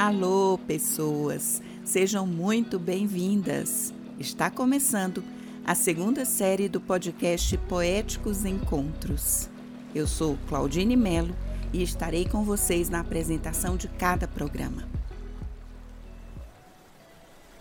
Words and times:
Alô, 0.00 0.58
pessoas! 0.66 1.60
Sejam 1.84 2.26
muito 2.26 2.78
bem-vindas! 2.78 3.92
Está 4.18 4.50
começando 4.50 5.22
a 5.62 5.74
segunda 5.74 6.24
série 6.24 6.70
do 6.70 6.80
podcast 6.80 7.54
Poéticos 7.68 8.46
Encontros. 8.46 9.50
Eu 9.94 10.06
sou 10.06 10.38
Claudine 10.48 10.96
Melo 10.96 11.36
e 11.70 11.82
estarei 11.82 12.26
com 12.26 12.42
vocês 12.42 12.88
na 12.88 13.00
apresentação 13.00 13.76
de 13.76 13.88
cada 13.88 14.26
programa. 14.26 14.88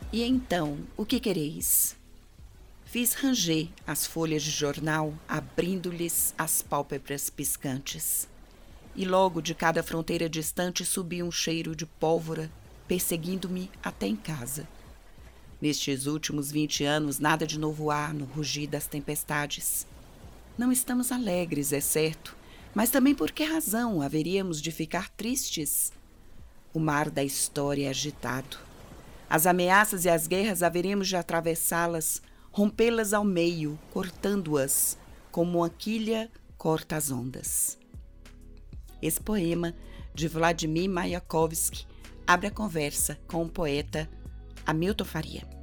E 0.10 0.24
então, 0.24 0.78
o 0.96 1.06
que 1.06 1.20
quereis? 1.20 1.98
Fiz 2.86 3.16
ranger 3.16 3.68
as 3.86 4.08
folhas 4.08 4.44
de 4.44 4.52
jornal, 4.52 5.14
abrindo-lhes 5.28 6.34
as 6.38 6.62
pálpebras 6.62 7.30
piscantes. 7.30 8.30
E 8.96 9.06
logo 9.06 9.42
de 9.42 9.56
cada 9.56 9.82
fronteira 9.82 10.30
distante 10.30 10.84
subia 10.86 11.24
um 11.24 11.32
cheiro 11.32 11.76
de 11.76 11.86
pólvora, 11.86 12.52
perseguindo-me 12.88 13.72
até 13.82 14.08
em 14.08 14.16
casa. 14.16 14.68
Nestes 15.62 16.06
últimos 16.06 16.52
vinte 16.52 16.84
anos, 16.84 17.20
nada 17.20 17.46
de 17.46 17.60
novo 17.60 17.92
há 17.92 18.14
no 18.14 18.26
rugir 18.26 18.68
das 18.68 18.88
tempestades. 18.88 19.86
Não 20.58 20.72
estamos 20.72 21.12
alegres, 21.12 21.72
é 21.72 21.80
certo, 21.80 22.36
mas 22.74 22.90
também 22.90 23.16
por 23.16 23.32
que 23.32 23.44
razão 23.44 24.02
haveríamos 24.02 24.62
de 24.62 24.72
ficar 24.72 25.10
tristes? 25.10 25.92
O 26.74 26.80
mar 26.80 27.10
da 27.10 27.24
história 27.24 27.88
é 27.88 27.90
agitado. 27.90 28.58
As 29.30 29.46
ameaças 29.46 30.06
e 30.06 30.10
as 30.10 30.28
guerras 30.28 30.64
haveremos 30.64 31.08
de 31.08 31.16
atravessá-las 31.16 32.22
rompê-las 32.52 33.14
ao 33.14 33.24
meio, 33.24 33.80
cortando-as, 33.92 34.98
como 35.32 35.60
uma 35.60 35.70
quilha 35.70 36.30
corta 36.58 36.98
as 36.98 37.12
ondas. 37.12 37.79
Esse 39.02 39.22
poema, 39.22 39.74
de 40.14 40.28
Vladimir 40.28 40.90
Mayakovsky, 40.90 41.88
abre 42.28 42.48
a 42.48 42.52
conversa 42.52 43.18
com 43.28 43.44
o 43.44 43.50
poeta 43.50 44.10
Hamilton 44.66 45.06
Faria. 45.06 45.60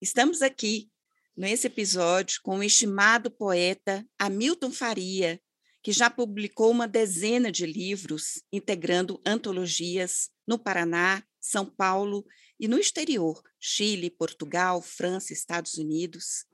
Estamos 0.00 0.42
aqui 0.42 0.90
nesse 1.36 1.66
episódio 1.66 2.40
com 2.42 2.58
o 2.58 2.62
estimado 2.62 3.30
poeta 3.30 4.06
Hamilton 4.18 4.70
Faria, 4.70 5.38
que 5.82 5.92
já 5.92 6.08
publicou 6.08 6.70
uma 6.70 6.88
dezena 6.88 7.52
de 7.52 7.66
livros 7.66 8.42
integrando 8.50 9.20
antologias 9.26 10.30
no 10.46 10.58
Paraná, 10.58 11.22
São 11.48 11.64
Paulo 11.64 12.26
e 12.60 12.68
no 12.68 12.78
exterior, 12.78 13.42
Chile, 13.58 14.10
Portugal, 14.10 14.82
França, 14.82 15.32
Estados 15.32 15.78
Unidos. 15.78 16.44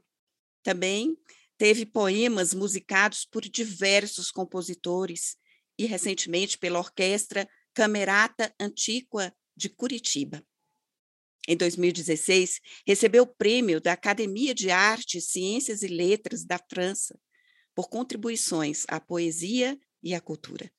Também 0.62 1.18
teve 1.58 1.84
poemas 1.84 2.54
musicados 2.54 3.24
por 3.24 3.42
diversos 3.42 4.30
compositores 4.30 5.36
e 5.76 5.84
recentemente 5.84 6.56
pela 6.56 6.78
Orquestra 6.78 7.48
Camerata 7.74 8.54
Antiqua 8.60 9.34
de 9.56 9.68
Curitiba. 9.68 10.46
Em 11.48 11.56
2016, 11.56 12.60
recebeu 12.86 13.24
o 13.24 13.34
prêmio 13.34 13.80
da 13.80 13.94
Academia 13.94 14.54
de 14.54 14.70
Artes, 14.70 15.26
Ciências 15.26 15.82
e 15.82 15.88
Letras 15.88 16.44
da 16.44 16.58
França 16.70 17.18
por 17.74 17.88
contribuições 17.88 18.84
à 18.86 19.00
poesia 19.00 19.76
e 20.00 20.14
à 20.14 20.20
cultura. 20.20 20.72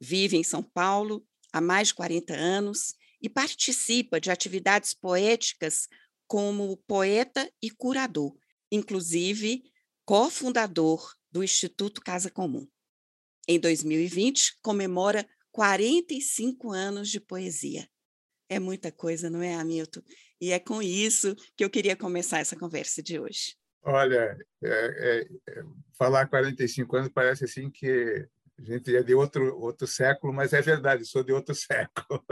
Vive 0.00 0.38
em 0.38 0.42
São 0.42 0.62
Paulo 0.62 1.26
há 1.52 1.60
mais 1.60 1.88
de 1.88 1.94
40 1.94 2.34
anos 2.34 2.94
e 3.20 3.28
participa 3.28 4.20
de 4.20 4.30
atividades 4.30 4.94
poéticas 4.94 5.88
como 6.26 6.76
poeta 6.86 7.50
e 7.62 7.70
curador, 7.70 8.36
inclusive 8.70 9.62
cofundador 10.04 11.14
do 11.30 11.42
Instituto 11.42 12.00
Casa 12.00 12.30
Comum. 12.30 12.66
Em 13.48 13.60
2020, 13.60 14.58
comemora 14.60 15.28
45 15.52 16.72
anos 16.72 17.08
de 17.08 17.20
poesia. 17.20 17.88
É 18.48 18.58
muita 18.58 18.92
coisa, 18.92 19.30
não 19.30 19.42
é, 19.42 19.54
Hamilton? 19.54 20.02
E 20.40 20.52
é 20.52 20.58
com 20.58 20.82
isso 20.82 21.34
que 21.56 21.64
eu 21.64 21.70
queria 21.70 21.96
começar 21.96 22.38
essa 22.38 22.56
conversa 22.56 23.02
de 23.02 23.18
hoje. 23.18 23.56
Olha, 23.82 24.36
é, 24.62 24.68
é, 24.68 25.28
é, 25.48 25.62
falar 25.96 26.26
45 26.28 26.96
anos 26.96 27.08
parece 27.08 27.44
assim 27.44 27.70
que 27.70 28.28
a 28.58 28.62
gente 28.62 28.96
é 28.96 29.02
de 29.02 29.14
outro 29.14 29.58
outro 29.58 29.86
século, 29.86 30.32
mas 30.32 30.52
é 30.52 30.62
verdade, 30.62 31.04
sou 31.04 31.22
de 31.22 31.32
outro 31.32 31.54
século, 31.56 32.24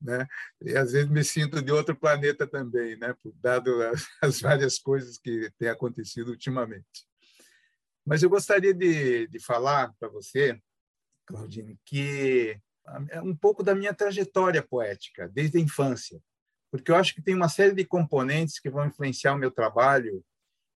né? 0.00 0.26
E 0.62 0.76
às 0.76 0.92
vezes 0.92 1.10
me 1.10 1.24
sinto 1.24 1.60
de 1.60 1.72
outro 1.72 1.96
planeta 1.96 2.46
também, 2.46 2.96
né? 2.96 3.14
Dado 3.36 3.82
as, 3.82 4.06
as 4.22 4.40
várias 4.40 4.78
coisas 4.78 5.18
que 5.18 5.50
têm 5.58 5.68
acontecido 5.68 6.28
ultimamente. 6.28 7.06
Mas 8.06 8.22
eu 8.22 8.30
gostaria 8.30 8.74
de, 8.74 9.26
de 9.28 9.40
falar 9.40 9.92
para 9.98 10.08
você, 10.08 10.60
Claudine, 11.26 11.78
que 11.84 12.60
é 13.08 13.20
um 13.20 13.34
pouco 13.34 13.62
da 13.62 13.74
minha 13.74 13.94
trajetória 13.94 14.62
poética 14.62 15.26
desde 15.28 15.56
a 15.56 15.60
infância 15.60 16.20
porque 16.74 16.90
eu 16.90 16.96
acho 16.96 17.14
que 17.14 17.22
tem 17.22 17.36
uma 17.36 17.48
série 17.48 17.72
de 17.72 17.84
componentes 17.84 18.58
que 18.58 18.68
vão 18.68 18.84
influenciar 18.84 19.32
o 19.32 19.38
meu 19.38 19.48
trabalho 19.48 20.24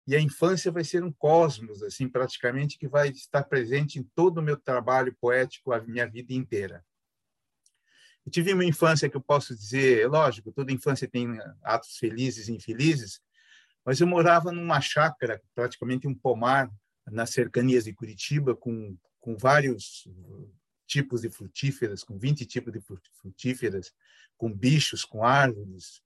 e 0.06 0.14
a 0.14 0.20
infância 0.20 0.70
vai 0.70 0.84
ser 0.84 1.02
um 1.02 1.12
cosmos 1.12 1.82
assim 1.82 2.08
praticamente 2.08 2.78
que 2.78 2.86
vai 2.86 3.08
estar 3.08 3.44
presente 3.44 3.98
em 3.98 4.02
todo 4.14 4.38
o 4.38 4.42
meu 4.42 4.56
trabalho 4.56 5.14
poético 5.20 5.72
a 5.72 5.80
minha 5.80 6.06
vida 6.06 6.32
inteira. 6.32 6.84
Eu 8.24 8.32
tive 8.32 8.52
uma 8.54 8.64
infância 8.64 9.08
que 9.08 9.16
eu 9.16 9.20
posso 9.20 9.54
dizer, 9.54 10.08
lógico, 10.08 10.52
toda 10.52 10.72
infância 10.72 11.06
tem 11.06 11.38
atos 11.62 11.96
felizes 11.98 12.48
e 12.48 12.54
infelizes, 12.54 13.20
mas 13.84 14.00
eu 14.00 14.06
morava 14.06 14.50
numa 14.50 14.80
chácara, 14.80 15.42
praticamente 15.54 16.08
um 16.08 16.14
pomar, 16.14 16.70
nas 17.06 17.30
cercanias 17.30 17.84
de 17.84 17.92
Curitiba, 17.92 18.56
com, 18.56 18.96
com 19.20 19.36
vários 19.36 20.08
tipos 20.86 21.20
de 21.20 21.30
frutíferas, 21.30 22.02
com 22.02 22.18
20 22.18 22.46
tipos 22.46 22.72
de 22.72 22.80
frutíferas, 23.20 23.92
com 24.38 24.50
bichos, 24.50 25.04
com 25.04 25.22
árvores. 25.22 26.02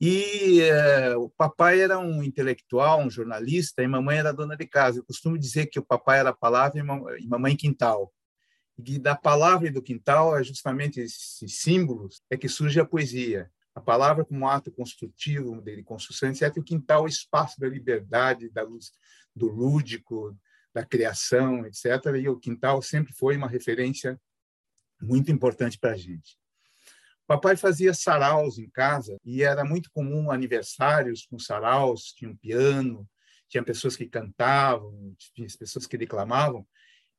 E 0.00 0.60
é, 0.60 1.16
o 1.16 1.28
papai 1.28 1.80
era 1.80 1.98
um 1.98 2.22
intelectual, 2.22 3.00
um 3.00 3.10
jornalista, 3.10 3.82
e 3.82 3.88
mamãe 3.88 4.18
era 4.18 4.32
dona 4.32 4.56
de 4.56 4.66
casa. 4.66 5.00
Eu 5.00 5.04
costumo 5.04 5.36
dizer 5.36 5.66
que 5.66 5.78
o 5.78 5.84
papai 5.84 6.20
era 6.20 6.30
a 6.30 6.34
palavra 6.34 6.78
e 6.78 7.26
mamãe 7.26 7.56
quintal. 7.56 8.12
E 8.78 8.98
da 8.98 9.16
palavra 9.16 9.66
e 9.66 9.72
do 9.72 9.82
quintal, 9.82 10.38
é 10.38 10.44
justamente 10.44 11.00
esses 11.00 11.58
símbolos, 11.58 12.22
é 12.30 12.36
que 12.36 12.48
surge 12.48 12.78
a 12.78 12.84
poesia. 12.84 13.50
A 13.74 13.80
palavra 13.80 14.24
como 14.24 14.48
ato 14.48 14.70
construtivo, 14.70 15.60
de 15.60 15.82
construção, 15.82 16.30
etc. 16.30 16.56
E 16.56 16.60
o 16.60 16.64
quintal, 16.64 17.04
o 17.04 17.08
espaço 17.08 17.58
da 17.60 17.68
liberdade, 17.68 18.50
da 18.50 18.62
luz, 18.62 18.92
do 19.34 19.46
lúdico, 19.48 20.36
da 20.72 20.84
criação, 20.84 21.66
etc. 21.66 21.86
E 22.20 22.28
o 22.28 22.38
quintal 22.38 22.80
sempre 22.82 23.12
foi 23.12 23.36
uma 23.36 23.48
referência 23.48 24.20
muito 25.00 25.30
importante 25.30 25.78
para 25.78 25.92
a 25.92 25.96
gente. 25.96 26.36
Papai 27.28 27.58
fazia 27.58 27.92
saraus 27.92 28.58
em 28.58 28.70
casa 28.70 29.18
e 29.22 29.42
era 29.42 29.62
muito 29.62 29.90
comum 29.90 30.30
aniversários 30.30 31.26
com 31.26 31.38
saraus, 31.38 32.04
tinha 32.04 32.30
um 32.30 32.36
piano, 32.36 33.06
tinha 33.50 33.62
pessoas 33.62 33.96
que 33.96 34.06
cantavam, 34.06 35.14
tinha 35.34 35.46
pessoas 35.58 35.86
que 35.86 35.98
declamavam. 35.98 36.66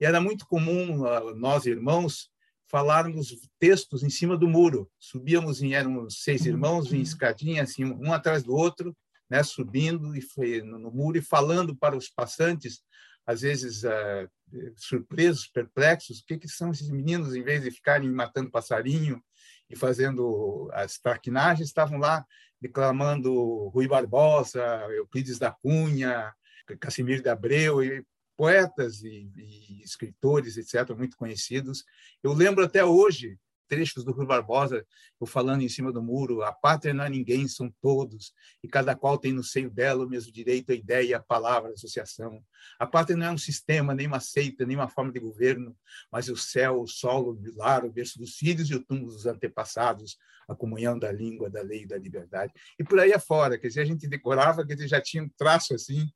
E 0.01 0.05
era 0.05 0.19
muito 0.19 0.47
comum 0.47 1.05
ah, 1.05 1.35
nós 1.35 1.67
irmãos 1.67 2.31
falarmos 2.65 3.35
textos 3.59 4.01
em 4.01 4.09
cima 4.09 4.35
do 4.35 4.47
muro. 4.47 4.89
Subíamos 4.97 5.61
em 5.61 5.75
éramos 5.75 6.23
seis 6.23 6.43
irmãos 6.43 6.91
em 6.91 7.01
escadinha 7.01 7.61
assim, 7.61 7.85
um 7.85 8.11
atrás 8.11 8.41
do 8.41 8.55
outro, 8.55 8.97
né, 9.29 9.43
subindo 9.43 10.15
e 10.15 10.21
foi 10.21 10.63
no 10.63 10.91
muro 10.91 11.19
e 11.19 11.21
falando 11.21 11.75
para 11.75 11.95
os 11.95 12.09
passantes, 12.09 12.81
às 13.27 13.41
vezes 13.41 13.83
uh, 13.83 14.27
surpresos, 14.75 15.45
perplexos, 15.45 16.21
o 16.21 16.25
que 16.25 16.39
que 16.39 16.47
são 16.47 16.71
esses 16.71 16.89
meninos 16.89 17.35
em 17.35 17.43
vez 17.43 17.61
de 17.61 17.69
ficarem 17.69 18.09
matando 18.09 18.49
passarinho 18.49 19.21
e 19.69 19.75
fazendo 19.75 20.69
as 20.73 20.97
traquinagens, 20.97 21.67
estavam 21.67 21.97
lá 21.97 22.25
declamando 22.59 23.69
Rui 23.69 23.87
Barbosa, 23.87 24.63
Euclides 24.91 25.39
da 25.39 25.51
Cunha, 25.51 26.33
Casimiro 26.79 27.21
de 27.21 27.29
Abreu, 27.29 27.83
e 27.83 28.03
poetas 28.35 29.03
e, 29.03 29.31
e 29.35 29.81
escritores, 29.83 30.57
etc., 30.57 30.95
muito 30.95 31.17
conhecidos. 31.17 31.83
Eu 32.23 32.33
lembro 32.33 32.63
até 32.63 32.83
hoje 32.83 33.37
trechos 33.69 34.03
do 34.03 34.11
Rui 34.11 34.25
Barbosa, 34.25 34.85
eu 35.21 35.27
falando 35.27 35.61
em 35.61 35.69
cima 35.69 35.93
do 35.93 36.01
muro, 36.01 36.41
a 36.41 36.51
pátria 36.51 36.93
não 36.93 37.03
é 37.05 37.09
ninguém, 37.09 37.47
são 37.47 37.73
todos, 37.81 38.33
e 38.63 38.67
cada 38.67 38.95
qual 38.95 39.17
tem 39.17 39.31
no 39.31 39.43
seio 39.43 39.69
dela 39.69 40.03
o 40.05 40.09
mesmo 40.09 40.33
direito, 40.33 40.71
a 40.71 40.75
ideia, 40.75 41.17
a 41.17 41.21
palavra, 41.21 41.69
a 41.69 41.73
associação. 41.73 42.43
A 42.79 42.87
pátria 42.87 43.15
não 43.15 43.27
é 43.27 43.31
um 43.31 43.37
sistema, 43.37 43.93
nem 43.93 44.07
uma 44.07 44.19
seita, 44.19 44.65
nem 44.65 44.75
uma 44.75 44.89
forma 44.89 45.11
de 45.11 45.19
governo, 45.19 45.77
mas 46.11 46.27
o 46.27 46.35
céu, 46.35 46.81
o 46.81 46.87
solo, 46.87 47.39
o 47.39 47.57
lar, 47.57 47.85
o 47.85 47.91
berço 47.91 48.17
dos 48.17 48.35
filhos 48.35 48.69
e 48.69 48.75
o 48.75 48.83
túmulo 48.83 49.11
dos 49.11 49.25
antepassados, 49.25 50.17
a 50.47 50.55
comunhão 50.55 50.97
da 50.97 51.11
língua, 51.11 51.49
da 51.49 51.61
lei 51.61 51.83
e 51.83 51.87
da 51.87 51.97
liberdade. 51.97 52.51
E 52.77 52.83
por 52.83 52.99
aí 52.99 53.13
afora, 53.13 53.57
quer 53.57 53.67
dizer, 53.67 53.81
a 53.81 53.85
gente 53.85 54.07
decorava, 54.07 54.65
quer 54.65 54.73
dizer, 54.73 54.87
já 54.87 54.99
tinha 54.99 55.23
um 55.23 55.29
traço 55.37 55.75
assim, 55.75 56.09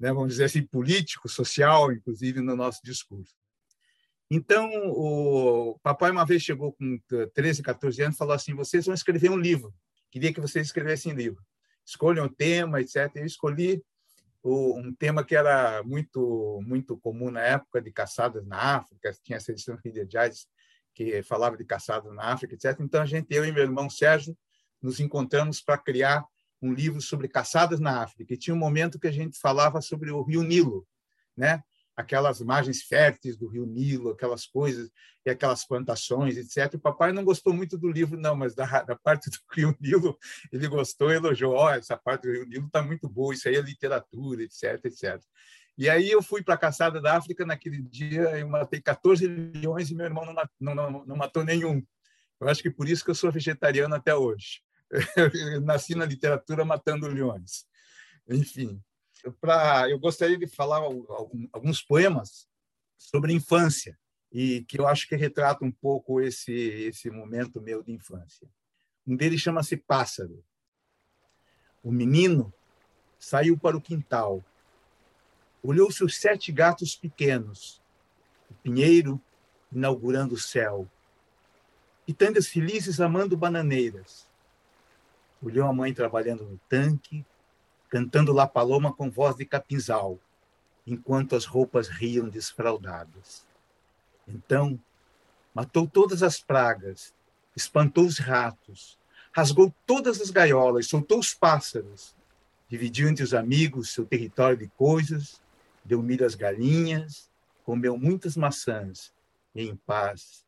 né, 0.00 0.12
vamos 0.12 0.28
dizer 0.28 0.44
assim, 0.44 0.62
político, 0.62 1.28
social, 1.28 1.92
inclusive, 1.92 2.40
no 2.40 2.56
nosso 2.56 2.80
discurso. 2.82 3.34
Então, 4.30 4.68
o 4.88 5.78
papai 5.82 6.10
uma 6.10 6.26
vez 6.26 6.42
chegou 6.42 6.72
com 6.72 6.98
13, 7.32 7.62
14 7.62 8.02
anos 8.02 8.16
e 8.16 8.18
falou 8.18 8.34
assim: 8.34 8.54
vocês 8.54 8.86
vão 8.86 8.94
escrever 8.94 9.30
um 9.30 9.38
livro. 9.38 9.72
Queria 10.10 10.32
que 10.32 10.40
vocês 10.40 10.66
escrevessem 10.66 11.12
um 11.12 11.16
livro. 11.16 11.42
escolham 11.84 12.26
o 12.26 12.28
tema, 12.28 12.80
etc. 12.80 13.10
Eu 13.16 13.26
escolhi 13.26 13.82
um 14.44 14.94
tema 14.94 15.24
que 15.24 15.34
era 15.34 15.82
muito 15.82 16.60
muito 16.64 16.96
comum 16.98 17.30
na 17.30 17.40
época 17.40 17.80
de 17.82 17.90
caçadas 17.90 18.46
na 18.46 18.76
África, 18.76 19.12
tinha 19.22 19.36
essa 19.36 19.50
edição 19.50 19.76
de 19.84 20.04
Jazz 20.06 20.46
que 20.94 21.22
falava 21.22 21.56
de 21.56 21.64
caçadas 21.64 22.12
na 22.14 22.32
África, 22.32 22.54
etc. 22.54 22.80
Então 22.80 23.02
a 23.02 23.06
gente, 23.06 23.26
eu 23.30 23.44
e 23.44 23.52
meu 23.52 23.62
irmão 23.62 23.90
Sérgio, 23.90 24.36
nos 24.80 25.00
encontramos 25.00 25.60
para 25.60 25.76
criar 25.76 26.24
um 26.62 26.72
livro 26.72 27.00
sobre 27.02 27.28
caçadas 27.28 27.80
na 27.80 28.02
África. 28.02 28.32
E 28.32 28.36
tinha 28.36 28.54
um 28.54 28.58
momento 28.58 28.98
que 28.98 29.06
a 29.06 29.12
gente 29.12 29.38
falava 29.38 29.82
sobre 29.82 30.10
o 30.10 30.22
Rio 30.22 30.42
Nilo, 30.42 30.86
né? 31.36 31.62
Aquelas 31.96 32.40
margens 32.40 32.82
férteis 32.82 33.36
do 33.36 33.48
Rio 33.48 33.64
Nilo, 33.64 34.10
aquelas 34.10 34.46
coisas, 34.46 34.90
e 35.24 35.30
aquelas 35.30 35.66
plantações, 35.66 36.36
etc. 36.36 36.74
O 36.74 36.78
papai 36.78 37.12
não 37.12 37.24
gostou 37.24 37.52
muito 37.52 37.78
do 37.78 37.90
livro, 37.90 38.20
não, 38.20 38.36
mas 38.36 38.54
da, 38.54 38.82
da 38.82 38.94
parte 38.94 39.30
do 39.30 39.38
Rio 39.50 39.74
Nilo 39.80 40.16
ele 40.52 40.68
gostou, 40.68 41.10
elogiou. 41.10 41.56
Oh, 41.56 41.70
essa 41.70 41.96
parte 41.96 42.22
do 42.22 42.32
Rio 42.32 42.46
Nilo 42.46 42.66
está 42.66 42.82
muito 42.82 43.08
boa, 43.08 43.32
isso 43.32 43.48
aí 43.48 43.56
é 43.56 43.60
literatura, 43.60 44.42
etc, 44.42 44.84
etc. 44.84 45.20
E 45.78 45.88
aí 45.88 46.10
eu 46.10 46.22
fui 46.22 46.42
para 46.42 46.54
a 46.54 46.58
caçada 46.58 47.00
da 47.00 47.16
África 47.16 47.44
naquele 47.44 47.82
dia, 47.82 48.38
eu 48.38 48.48
matei 48.48 48.80
14 48.80 49.26
leões 49.26 49.90
e 49.90 49.94
meu 49.94 50.06
irmão 50.06 50.24
não, 50.24 50.74
não, 50.74 51.04
não 51.04 51.16
matou 51.16 51.44
nenhum. 51.44 51.82
Eu 52.40 52.48
acho 52.48 52.62
que 52.62 52.70
por 52.70 52.88
isso 52.88 53.04
que 53.04 53.10
eu 53.10 53.14
sou 53.14 53.32
vegetariano 53.32 53.94
até 53.94 54.14
hoje. 54.14 54.60
Eu 55.34 55.60
nasci 55.62 55.96
na 55.96 56.04
literatura 56.04 56.64
matando 56.64 57.08
leões. 57.08 57.66
Enfim, 58.28 58.80
pra, 59.32 59.88
eu 59.88 59.98
gostaria 59.98 60.38
de 60.38 60.46
falar 60.46 60.78
alguns 61.52 61.82
poemas 61.82 62.48
sobre 62.96 63.32
infância 63.32 63.98
e 64.32 64.64
que 64.64 64.78
eu 64.78 64.86
acho 64.86 65.08
que 65.08 65.16
retrata 65.16 65.64
um 65.64 65.70
pouco 65.70 66.20
esse 66.20 66.52
esse 66.52 67.10
momento 67.10 67.60
meu 67.60 67.82
de 67.82 67.92
infância. 67.92 68.48
Um 69.06 69.16
deles 69.16 69.40
chama-se 69.40 69.76
Pássaro. 69.76 70.44
O 71.82 71.92
menino 71.92 72.52
saiu 73.18 73.56
para 73.56 73.76
o 73.76 73.80
quintal, 73.80 74.44
olhou 75.62 75.90
seus 75.90 76.16
sete 76.16 76.50
gatos 76.52 76.96
pequenos, 76.96 77.80
o 78.50 78.54
pinheiro 78.54 79.20
inaugurando 79.72 80.34
o 80.34 80.38
céu, 80.38 80.88
pitangas 82.04 82.46
felizes 82.46 83.00
amando 83.00 83.36
bananeiras. 83.36 84.28
Olhou 85.42 85.68
a 85.68 85.72
mãe 85.72 85.92
trabalhando 85.92 86.44
no 86.44 86.58
tanque, 86.68 87.24
cantando 87.96 88.30
La 88.30 88.46
Paloma 88.46 88.92
com 88.92 89.10
voz 89.10 89.36
de 89.36 89.46
capinzal, 89.46 90.20
enquanto 90.86 91.34
as 91.34 91.46
roupas 91.46 91.88
riam 91.88 92.28
desfraldadas. 92.28 93.46
Então, 94.28 94.78
matou 95.54 95.88
todas 95.88 96.22
as 96.22 96.38
pragas, 96.38 97.14
espantou 97.56 98.04
os 98.04 98.18
ratos, 98.18 98.98
rasgou 99.32 99.74
todas 99.86 100.20
as 100.20 100.28
gaiolas, 100.28 100.88
soltou 100.88 101.18
os 101.18 101.32
pássaros, 101.32 102.14
dividiu 102.68 103.08
entre 103.08 103.24
os 103.24 103.32
amigos 103.32 103.94
seu 103.94 104.04
território 104.04 104.58
de 104.58 104.68
coisas, 104.76 105.40
deu 105.82 106.02
milho 106.02 106.26
às 106.26 106.34
galinhas, 106.34 107.30
comeu 107.64 107.96
muitas 107.96 108.36
maçãs 108.36 109.10
e, 109.54 109.62
em 109.62 109.74
paz, 109.74 110.44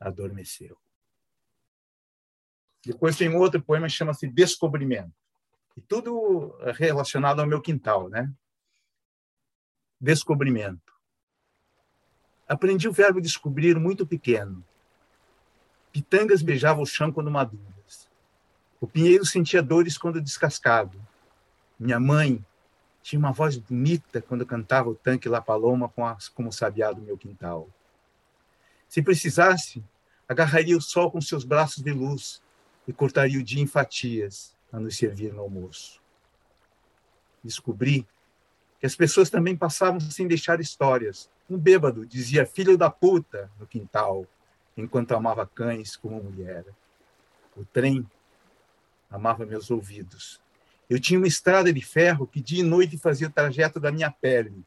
adormeceu. 0.00 0.78
Depois 2.82 3.18
tem 3.18 3.28
outro 3.28 3.60
poema 3.60 3.88
que 3.88 3.92
chama-se 3.92 4.26
Descobrimento. 4.26 5.19
E 5.76 5.80
tudo 5.80 6.54
relacionado 6.74 7.40
ao 7.40 7.46
meu 7.46 7.60
quintal, 7.60 8.08
né? 8.08 8.32
Descobrimento. 10.00 10.92
Aprendi 12.48 12.88
o 12.88 12.92
verbo 12.92 13.20
descobrir 13.20 13.78
muito 13.78 14.06
pequeno. 14.06 14.64
Pitangas 15.92 16.42
beijavam 16.42 16.82
o 16.82 16.86
chão 16.86 17.12
quando 17.12 17.30
maduras. 17.30 18.08
O 18.80 18.86
pinheiro 18.86 19.24
sentia 19.24 19.62
dores 19.62 19.96
quando 19.96 20.20
descascado. 20.20 21.00
Minha 21.78 22.00
mãe 22.00 22.44
tinha 23.02 23.18
uma 23.18 23.32
voz 23.32 23.56
bonita 23.56 24.20
quando 24.20 24.46
cantava 24.46 24.88
o 24.88 24.94
tanque 24.94 25.28
La 25.28 25.40
Paloma 25.40 25.88
com 25.88 26.06
as, 26.06 26.28
como 26.28 26.52
sabiá 26.52 26.92
do 26.92 27.02
meu 27.02 27.16
quintal. 27.16 27.68
Se 28.88 29.02
precisasse, 29.02 29.84
agarraria 30.28 30.76
o 30.76 30.82
sol 30.82 31.10
com 31.10 31.20
seus 31.20 31.44
braços 31.44 31.82
de 31.82 31.92
luz 31.92 32.42
e 32.86 32.92
cortaria 32.92 33.38
o 33.38 33.44
dia 33.44 33.62
em 33.62 33.66
fatias 33.66 34.56
a 34.72 34.78
nos 34.78 34.96
servir 34.96 35.32
no 35.32 35.42
almoço. 35.42 36.00
Descobri 37.42 38.06
que 38.78 38.86
as 38.86 38.94
pessoas 38.94 39.28
também 39.28 39.56
passavam 39.56 40.00
sem 40.00 40.26
deixar 40.26 40.60
histórias. 40.60 41.30
Um 41.48 41.58
bêbado 41.58 42.06
dizia 42.06 42.46
filho 42.46 42.78
da 42.78 42.90
puta 42.90 43.50
no 43.58 43.66
quintal, 43.66 44.26
enquanto 44.76 45.12
amava 45.12 45.46
cães 45.46 45.96
como 45.96 46.22
mulher. 46.22 46.64
O 47.56 47.64
trem 47.64 48.08
amava 49.10 49.44
meus 49.44 49.70
ouvidos. 49.70 50.40
Eu 50.88 50.98
tinha 50.98 51.18
uma 51.18 51.26
estrada 51.26 51.72
de 51.72 51.80
ferro 51.80 52.26
que 52.26 52.40
dia 52.40 52.60
e 52.60 52.64
noite 52.64 52.96
fazia 52.96 53.28
o 53.28 53.32
trajeto 53.32 53.78
da 53.78 53.92
minha 53.92 54.10
pele. 54.10 54.64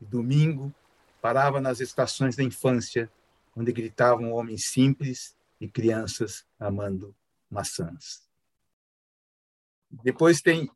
E 0.00 0.04
domingo 0.04 0.72
parava 1.20 1.60
nas 1.60 1.80
estações 1.80 2.36
da 2.36 2.42
infância, 2.42 3.10
onde 3.56 3.72
gritavam 3.72 4.32
homens 4.32 4.66
simples 4.66 5.36
e 5.60 5.68
crianças 5.68 6.44
amando 6.58 7.14
maçãs. 7.50 8.31
Depois 10.02 10.40
tem, 10.40 10.70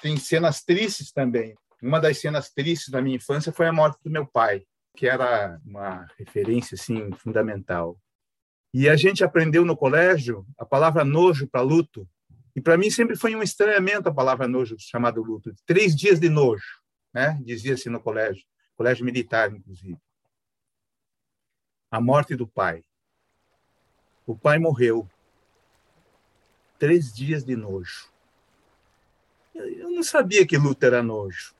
tem 0.00 0.16
cenas 0.16 0.62
tristes 0.62 1.10
também. 1.10 1.56
Uma 1.82 1.98
das 1.98 2.18
cenas 2.18 2.50
tristes 2.50 2.90
da 2.90 3.00
minha 3.00 3.16
infância 3.16 3.52
foi 3.52 3.66
a 3.66 3.72
morte 3.72 3.98
do 4.04 4.10
meu 4.10 4.26
pai, 4.26 4.64
que 4.96 5.08
era 5.08 5.58
uma 5.64 6.06
referência 6.18 6.74
assim 6.74 7.10
fundamental. 7.12 7.98
E 8.72 8.88
a 8.88 8.96
gente 8.96 9.24
aprendeu 9.24 9.64
no 9.64 9.76
colégio 9.76 10.46
a 10.56 10.64
palavra 10.64 11.04
nojo 11.04 11.48
para 11.48 11.62
luto. 11.62 12.08
E 12.54 12.60
para 12.60 12.76
mim 12.76 12.90
sempre 12.90 13.16
foi 13.16 13.34
um 13.34 13.42
estranhamento 13.42 14.08
a 14.08 14.14
palavra 14.14 14.46
nojo 14.46 14.76
chamado 14.78 15.22
luto. 15.22 15.52
Três 15.66 15.96
dias 15.96 16.20
de 16.20 16.28
nojo, 16.28 16.80
né? 17.12 17.40
Dizia-se 17.42 17.88
no 17.88 18.00
colégio, 18.00 18.44
colégio 18.76 19.04
militar 19.04 19.50
inclusive. 19.50 19.98
A 21.90 22.00
morte 22.00 22.36
do 22.36 22.46
pai. 22.46 22.84
O 24.26 24.36
pai 24.36 24.58
morreu. 24.58 25.08
Três 26.78 27.12
dias 27.12 27.44
de 27.44 27.56
nojo. 27.56 28.08
Eu 29.68 29.90
não 29.90 30.02
sabia 30.02 30.46
que 30.46 30.56
luta 30.56 30.86
era 30.86 31.02
nojo. 31.02 31.54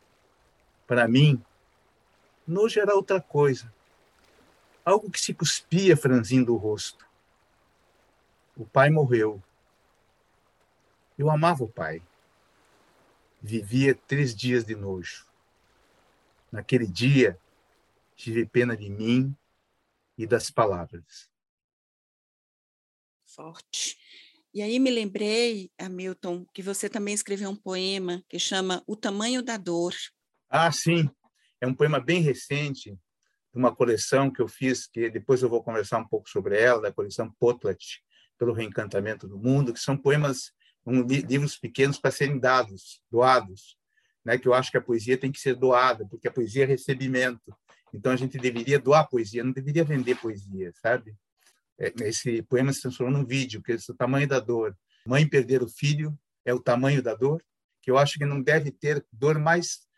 Para 0.86 1.06
mim, 1.06 1.42
nojo 2.46 2.80
era 2.80 2.94
outra 2.94 3.20
coisa. 3.20 3.72
Algo 4.84 5.10
que 5.10 5.20
se 5.20 5.34
cuspia 5.34 5.96
franzindo 5.96 6.54
o 6.54 6.56
rosto. 6.56 7.06
O 8.56 8.64
pai 8.64 8.90
morreu. 8.90 9.42
Eu 11.18 11.30
amava 11.30 11.64
o 11.64 11.68
pai. 11.68 12.02
Vivia 13.40 13.94
três 13.94 14.34
dias 14.34 14.64
de 14.64 14.74
nojo. 14.74 15.26
Naquele 16.50 16.86
dia, 16.86 17.38
tive 18.16 18.44
pena 18.44 18.76
de 18.76 18.90
mim 18.90 19.34
e 20.18 20.26
das 20.26 20.50
palavras. 20.50 21.30
Forte. 23.24 23.98
E 24.52 24.62
aí 24.62 24.80
me 24.80 24.90
lembrei, 24.90 25.70
Hamilton, 25.78 26.44
que 26.52 26.60
você 26.60 26.88
também 26.88 27.14
escreveu 27.14 27.48
um 27.50 27.56
poema 27.56 28.20
que 28.28 28.38
chama 28.38 28.82
O 28.84 28.96
Tamanho 28.96 29.42
da 29.42 29.56
Dor. 29.56 29.94
Ah, 30.48 30.72
sim. 30.72 31.08
É 31.60 31.66
um 31.68 31.74
poema 31.74 32.00
bem 32.00 32.20
recente, 32.20 32.90
de 32.90 33.58
uma 33.58 33.74
coleção 33.74 34.28
que 34.28 34.42
eu 34.42 34.48
fiz, 34.48 34.88
que 34.88 35.08
depois 35.08 35.42
eu 35.42 35.48
vou 35.48 35.62
conversar 35.62 35.98
um 35.98 36.08
pouco 36.08 36.28
sobre 36.28 36.60
ela, 36.60 36.82
da 36.82 36.92
coleção 36.92 37.30
Potlat, 37.38 37.78
pelo 38.36 38.52
Reencantamento 38.52 39.28
do 39.28 39.38
Mundo, 39.38 39.72
que 39.72 39.78
são 39.78 39.96
poemas, 39.96 40.50
um, 40.84 41.02
livros 41.02 41.56
pequenos 41.56 41.98
para 41.98 42.10
serem 42.10 42.38
dados, 42.38 43.00
doados. 43.08 43.76
Né? 44.24 44.36
Que 44.36 44.48
eu 44.48 44.54
acho 44.54 44.72
que 44.72 44.78
a 44.78 44.82
poesia 44.82 45.16
tem 45.16 45.30
que 45.30 45.38
ser 45.38 45.54
doada, 45.54 46.04
porque 46.08 46.26
a 46.26 46.32
poesia 46.32 46.64
é 46.64 46.66
recebimento. 46.66 47.56
Então 47.94 48.10
a 48.10 48.16
gente 48.16 48.36
deveria 48.36 48.80
doar 48.80 49.08
poesia, 49.08 49.44
não 49.44 49.52
deveria 49.52 49.84
vender 49.84 50.16
poesia, 50.16 50.72
sabe? 50.74 51.14
É, 51.80 51.92
esse 52.06 52.42
poema 52.42 52.72
se 52.72 52.82
transformou 52.82 53.18
num 53.18 53.26
vídeo, 53.26 53.62
que 53.62 53.72
é 53.72 53.76
o 53.76 53.94
tamanho 53.94 54.28
da 54.28 54.38
dor. 54.38 54.76
Mãe 55.06 55.26
perder 55.26 55.62
o 55.62 55.68
filho 55.68 56.16
é 56.44 56.52
o 56.52 56.60
tamanho 56.60 57.02
da 57.02 57.14
dor, 57.14 57.42
que 57.82 57.90
eu 57.90 57.96
acho 57.96 58.18
que 58.18 58.26
não 58.26 58.42
deve 58.42 58.70
ter 58.70 59.04
dor 59.10 59.38
mais 59.38 59.88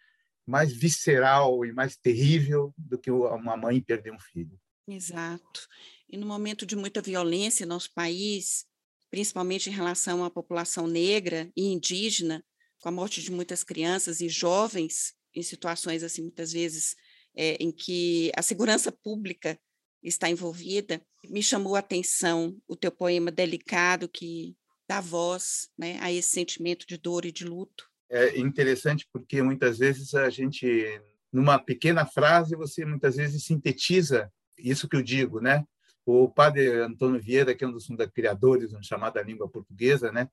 mais 0.44 0.72
visceral 0.72 1.64
e 1.64 1.72
mais 1.72 1.96
terrível 1.96 2.74
do 2.76 2.98
que 2.98 3.10
uma 3.10 3.56
mãe 3.56 3.80
perder 3.80 4.12
um 4.12 4.18
filho. 4.18 4.58
Exato. 4.88 5.68
E 6.10 6.16
no 6.16 6.26
momento 6.26 6.66
de 6.66 6.74
muita 6.74 7.00
violência 7.00 7.62
em 7.62 7.68
nosso 7.68 7.92
país, 7.94 8.66
principalmente 9.08 9.70
em 9.70 9.72
relação 9.72 10.24
à 10.24 10.30
população 10.30 10.88
negra 10.88 11.48
e 11.56 11.72
indígena, 11.72 12.44
com 12.80 12.88
a 12.88 12.92
morte 12.92 13.22
de 13.22 13.30
muitas 13.30 13.62
crianças 13.62 14.20
e 14.20 14.28
jovens 14.28 15.14
em 15.34 15.42
situações 15.42 16.02
assim 16.02 16.22
muitas 16.22 16.52
vezes 16.52 16.96
é, 17.34 17.54
em 17.60 17.70
que 17.70 18.30
a 18.36 18.42
segurança 18.42 18.90
pública 18.90 19.58
está 20.02 20.28
envolvida, 20.28 21.00
me 21.28 21.42
chamou 21.42 21.76
a 21.76 21.80
atenção 21.80 22.56
o 22.66 22.76
teu 22.76 22.90
poema 22.90 23.30
delicado 23.30 24.08
que 24.08 24.56
dá 24.88 25.00
voz 25.00 25.68
né, 25.78 25.98
a 26.00 26.12
esse 26.12 26.30
sentimento 26.30 26.86
de 26.86 26.96
dor 26.96 27.24
e 27.24 27.32
de 27.32 27.44
luto. 27.44 27.88
É 28.10 28.38
interessante 28.38 29.08
porque 29.12 29.40
muitas 29.40 29.78
vezes 29.78 30.14
a 30.14 30.28
gente, 30.28 31.00
numa 31.32 31.58
pequena 31.58 32.04
frase, 32.04 32.56
você 32.56 32.84
muitas 32.84 33.16
vezes 33.16 33.44
sintetiza 33.44 34.30
isso 34.58 34.88
que 34.88 34.96
eu 34.96 35.02
digo, 35.02 35.40
né? 35.40 35.64
O 36.04 36.28
padre 36.28 36.68
Antônio 36.80 37.20
Vieira, 37.20 37.54
que 37.54 37.64
é 37.64 37.66
um 37.66 37.72
dos 37.72 37.86
criadores 38.12 38.72
da 38.72 38.82
chamada 38.82 39.22
língua 39.22 39.48
portuguesa, 39.48 40.12
né? 40.12 40.28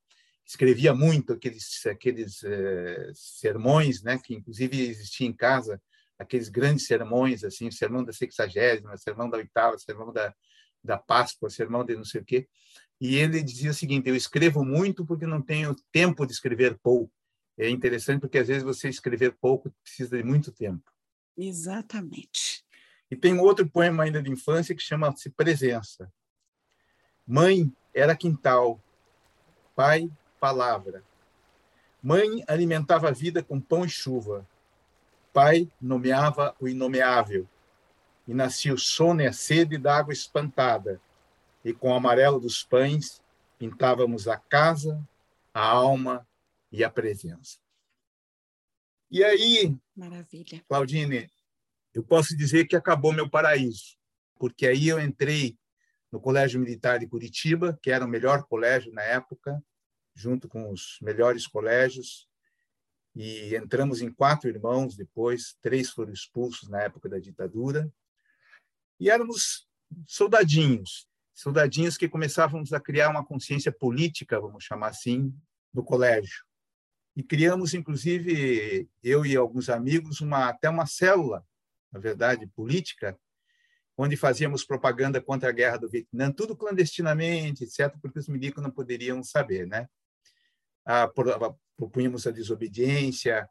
escrevia 0.50 0.96
muito 0.96 1.34
aqueles 1.34 1.86
aqueles 1.86 2.44
eh, 2.44 3.12
sermões, 3.14 4.02
né, 4.02 4.18
que 4.18 4.34
inclusive 4.34 4.82
existia 4.82 5.28
em 5.28 5.34
casa 5.34 5.80
aqueles 6.20 6.50
grandes 6.50 6.86
sermões 6.86 7.44
assim, 7.44 7.68
o 7.68 7.72
sermão 7.72 8.04
da 8.04 8.14
sexagésima, 8.14 8.94
o 8.94 8.98
sermão 8.98 9.30
da 9.30 9.38
oitava, 9.38 9.76
o 9.76 9.80
sermão 9.80 10.14
da 10.14 10.34
da 10.84 10.98
Páscoa, 10.98 11.48
o 11.48 11.52
sermão 11.52 11.84
de 11.84 11.96
não 11.96 12.06
sei 12.06 12.22
o 12.22 12.26
quê. 12.26 12.48
E 13.00 13.16
ele 13.16 13.42
dizia 13.44 13.72
o 13.72 13.74
seguinte: 13.74 14.10
eu 14.10 14.16
escrevo 14.16 14.64
muito 14.64 15.06
porque 15.06 15.26
não 15.26 15.42
tenho 15.42 15.76
tempo 15.92 16.26
de 16.26 16.34
escrever 16.34 16.78
pouco. 16.82 17.12
É 17.58 17.70
interessante 17.70 18.22
porque 18.22 18.38
às 18.38 18.48
vezes 18.48 18.64
você 18.64 18.88
escrever 18.88 19.36
pouco 19.40 19.74
precisa 19.84 20.18
de 20.18 20.24
muito 20.24 20.52
tempo. 20.52 20.92
Exatamente. 21.38 22.64
E 23.12 23.16
tem 23.16 23.38
outro 23.38 23.70
poema 23.70 24.04
ainda 24.04 24.22
de 24.22 24.32
infância 24.32 24.76
que 24.76 24.82
chama-se 24.82 25.30
Presença. 25.30 26.12
Mãe 27.26 27.72
era 27.94 28.16
quintal, 28.16 28.82
pai 29.76 30.10
palavra. 30.40 31.04
Mãe 32.02 32.44
alimentava 32.48 33.10
a 33.10 33.12
vida 33.12 33.44
com 33.44 33.60
pão 33.60 33.84
e 33.84 33.90
chuva. 33.90 34.48
Pai 35.40 35.72
nomeava 35.80 36.54
o 36.60 36.68
inomeável. 36.68 37.48
E 38.28 38.34
nascia 38.34 38.74
o 38.74 38.78
sono 38.78 39.22
e 39.22 39.26
a 39.26 39.32
sede 39.32 39.78
da 39.78 39.96
água 39.96 40.12
espantada. 40.12 41.02
E 41.64 41.72
com 41.72 41.92
o 41.92 41.94
amarelo 41.94 42.42
dos 42.42 42.62
pães 42.62 43.22
pintávamos 43.58 44.28
a 44.28 44.36
casa, 44.36 45.02
a 45.54 45.66
alma 45.66 46.28
e 46.70 46.84
a 46.84 46.90
presença. 46.90 47.58
E 49.10 49.24
aí, 49.24 49.74
Maravilha. 49.96 50.62
Claudine, 50.68 51.32
eu 51.94 52.04
posso 52.04 52.36
dizer 52.36 52.68
que 52.68 52.76
acabou 52.76 53.14
meu 53.14 53.30
paraíso, 53.30 53.96
porque 54.38 54.68
aí 54.68 54.90
eu 54.90 55.00
entrei 55.00 55.58
no 56.12 56.20
Colégio 56.20 56.60
Militar 56.60 57.00
de 57.00 57.08
Curitiba, 57.08 57.80
que 57.82 57.90
era 57.90 58.04
o 58.04 58.10
melhor 58.10 58.44
colégio 58.44 58.92
na 58.92 59.04
época, 59.04 59.64
junto 60.14 60.50
com 60.50 60.70
os 60.70 60.98
melhores 61.02 61.48
colégios, 61.48 62.29
e 63.16 63.56
entramos 63.56 64.02
em 64.02 64.12
quatro 64.12 64.50
irmãos 64.50 64.96
depois, 64.96 65.58
três 65.62 65.90
foram 65.90 66.14
expulsos 66.14 66.70
na 66.70 66.82
época 66.82 67.10
da 67.10 67.20
ditadura, 67.20 67.92
e 69.00 69.10
éramos 69.10 69.68
soldadinhos, 70.06 71.08
soldadinhos 71.34 71.98
que 71.98 72.10
começávamos 72.10 72.74
a 72.74 72.80
criar 72.80 73.10
uma 73.10 73.26
consciência 73.26 73.72
política, 73.72 74.40
vamos 74.40 74.64
chamar 74.64 74.90
assim, 74.90 75.34
no 75.74 75.84
colégio. 75.84 76.44
E 77.16 77.24
criamos, 77.24 77.74
inclusive, 77.74 78.90
eu 79.04 79.26
e 79.26 79.36
alguns 79.36 79.70
amigos, 79.70 80.22
uma, 80.22 80.50
até 80.50 80.70
uma 80.70 80.86
célula, 80.86 81.46
na 81.92 82.00
verdade, 82.00 82.48
política, 82.48 83.18
onde 83.98 84.16
fazíamos 84.16 84.64
propaganda 84.64 85.22
contra 85.22 85.50
a 85.50 85.52
guerra 85.52 85.78
do 85.78 85.90
Vietnã, 85.90 86.32
tudo 86.32 86.56
clandestinamente, 86.56 87.64
etc., 87.64 87.98
porque 88.02 88.20
os 88.20 88.30
milicos 88.30 88.64
não 88.64 88.72
poderiam 88.72 89.22
saber, 89.24 89.68
né? 89.68 89.90
a, 90.90 91.08
propunhamos 91.80 92.28
a 92.28 92.32
desobediência, 92.32 93.50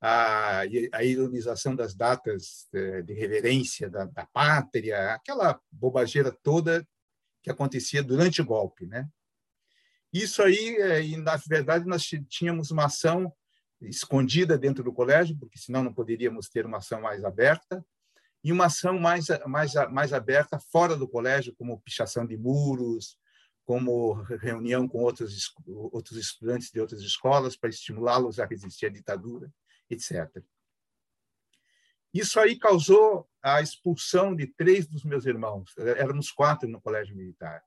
a, 0.00 0.62
a 0.92 1.04
ironização 1.04 1.76
das 1.76 1.94
datas 1.94 2.66
eh, 2.74 3.02
de 3.02 3.14
reverência 3.14 3.88
da, 3.88 4.04
da 4.04 4.26
pátria, 4.26 5.14
aquela 5.14 5.60
bobageira 5.70 6.36
toda 6.42 6.84
que 7.40 7.50
acontecia 7.50 8.02
durante 8.02 8.42
o 8.42 8.44
golpe, 8.44 8.84
né? 8.84 9.08
Isso 10.12 10.42
aí, 10.42 10.76
e 11.04 11.16
na 11.16 11.36
verdade, 11.36 11.86
nós 11.86 12.02
tínhamos 12.28 12.70
uma 12.70 12.86
ação 12.86 13.32
escondida 13.80 14.58
dentro 14.58 14.82
do 14.82 14.92
colégio, 14.92 15.36
porque 15.38 15.58
senão 15.58 15.84
não 15.84 15.92
poderíamos 15.92 16.48
ter 16.48 16.66
uma 16.66 16.78
ação 16.78 17.00
mais 17.00 17.24
aberta, 17.24 17.84
e 18.42 18.50
uma 18.50 18.66
ação 18.66 18.98
mais, 18.98 19.26
mais, 19.46 19.74
mais 19.92 20.12
aberta 20.12 20.58
fora 20.58 20.96
do 20.96 21.06
colégio, 21.06 21.54
como 21.56 21.80
pichação 21.80 22.26
de 22.26 22.36
muros, 22.36 23.16
como 23.68 24.14
reunião 24.14 24.88
com 24.88 25.02
outros, 25.02 25.52
outros 25.66 26.16
estudantes 26.16 26.70
de 26.70 26.80
outras 26.80 27.02
escolas 27.02 27.54
para 27.54 27.68
estimulá-los 27.68 28.40
a 28.40 28.46
resistir 28.46 28.86
à 28.86 28.88
ditadura, 28.88 29.52
etc. 29.90 30.26
Isso 32.14 32.40
aí 32.40 32.58
causou 32.58 33.28
a 33.42 33.60
expulsão 33.60 34.34
de 34.34 34.46
três 34.46 34.86
dos 34.86 35.04
meus 35.04 35.26
irmãos. 35.26 35.74
Éramos 35.76 36.32
quatro 36.32 36.66
no 36.66 36.80
colégio 36.80 37.14
militar. 37.14 37.62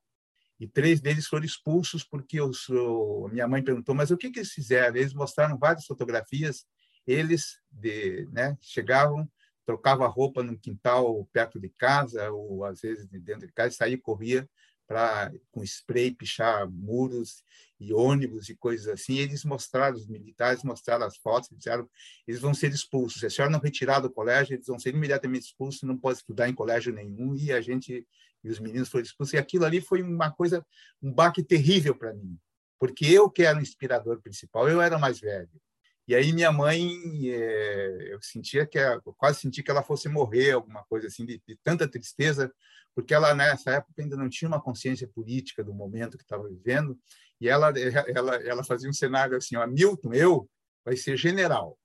E 0.59 0.67
três 0.67 1.01
deles 1.01 1.27
foram 1.27 1.45
expulsos 1.45 2.03
porque 2.03 2.39
eu 2.39 2.51
sou... 2.51 3.29
minha 3.29 3.47
mãe 3.47 3.63
perguntou, 3.63 3.93
mas 3.93 4.09
o 4.09 4.17
que, 4.17 4.31
que 4.31 4.39
eles 4.39 4.51
fizeram? 4.51 4.95
Eles 4.95 5.13
mostraram 5.13 5.55
várias 5.55 5.85
fotografias. 5.85 6.65
Eles 7.05 7.61
de, 7.69 8.27
né, 8.31 8.57
chegavam, 8.59 9.31
trocavam 9.67 10.03
a 10.03 10.09
roupa 10.09 10.41
no 10.41 10.57
quintal 10.57 11.29
perto 11.31 11.59
de 11.59 11.69
casa, 11.69 12.31
ou 12.31 12.65
às 12.65 12.81
vezes 12.81 13.07
dentro 13.07 13.45
de 13.45 13.53
casa, 13.53 13.69
e 13.69 13.77
saía 13.77 13.93
e 13.93 14.01
corria 14.01 14.49
para 14.91 15.31
com 15.53 15.63
spray 15.63 16.11
pichar 16.11 16.69
muros 16.69 17.45
e 17.79 17.93
ônibus 17.93 18.49
e 18.49 18.55
coisas 18.57 18.89
assim. 18.89 19.19
Eles 19.19 19.45
mostraram, 19.45 19.95
os 19.95 20.05
militares 20.05 20.63
mostraram 20.63 21.05
as 21.05 21.15
fotos, 21.15 21.47
disseram 21.49 21.89
eles 22.27 22.41
vão 22.41 22.53
ser 22.53 22.73
expulsos. 22.73 23.21
Se 23.21 23.25
a 23.25 23.29
senhora 23.29 23.49
não 23.49 23.61
retirar 23.61 24.01
do 24.01 24.11
colégio, 24.11 24.53
eles 24.53 24.67
vão 24.67 24.77
ser 24.77 24.93
imediatamente 24.93 25.45
expulsos, 25.45 25.83
não 25.83 25.97
pode 25.97 26.17
estudar 26.17 26.49
em 26.49 26.53
colégio 26.53 26.91
nenhum. 26.91 27.33
E 27.37 27.53
a 27.53 27.61
gente 27.61 28.05
e 28.43 28.49
os 28.49 28.59
meninos 28.59 28.89
foram 28.89 29.05
expulsos. 29.05 29.33
E 29.33 29.37
aquilo 29.37 29.63
ali 29.63 29.79
foi 29.79 30.01
uma 30.01 30.29
coisa, 30.29 30.65
um 31.01 31.13
baque 31.13 31.41
terrível 31.41 31.95
para 31.95 32.13
mim, 32.13 32.37
porque 32.77 33.05
eu 33.05 33.29
que 33.29 33.43
era 33.43 33.57
o 33.57 33.61
inspirador 33.61 34.21
principal, 34.21 34.67
eu 34.67 34.81
era 34.81 34.99
mais 34.99 35.21
velho. 35.21 35.49
E 36.05 36.13
aí 36.13 36.33
minha 36.33 36.51
mãe, 36.51 36.91
é, 37.29 38.13
eu 38.13 38.21
sentia 38.21 38.65
que, 38.65 38.77
eu 38.77 39.13
quase 39.13 39.39
senti 39.39 39.63
que 39.63 39.71
ela 39.71 39.83
fosse 39.83 40.09
morrer, 40.09 40.51
alguma 40.51 40.83
coisa 40.83 41.07
assim, 41.07 41.25
de, 41.25 41.41
de 41.47 41.55
tanta 41.63 41.87
tristeza, 41.87 42.51
porque 42.95 43.13
ela 43.13 43.33
nessa 43.33 43.71
época 43.71 44.01
ainda 44.01 44.17
não 44.17 44.29
tinha 44.29 44.47
uma 44.47 44.61
consciência 44.61 45.07
política 45.07 45.63
do 45.63 45.73
momento 45.73 46.17
que 46.17 46.23
estava 46.23 46.47
vivendo, 46.47 46.99
e 47.39 47.47
ela, 47.47 47.71
ela, 48.15 48.35
ela 48.35 48.63
fazia 48.63 48.89
um 48.89 48.93
cenário 48.93 49.37
assim, 49.37 49.55
ó, 49.55 49.65
Milton, 49.65 50.13
eu 50.13 50.49
vai 50.83 50.95
ser 50.95 51.17
general. 51.17 51.77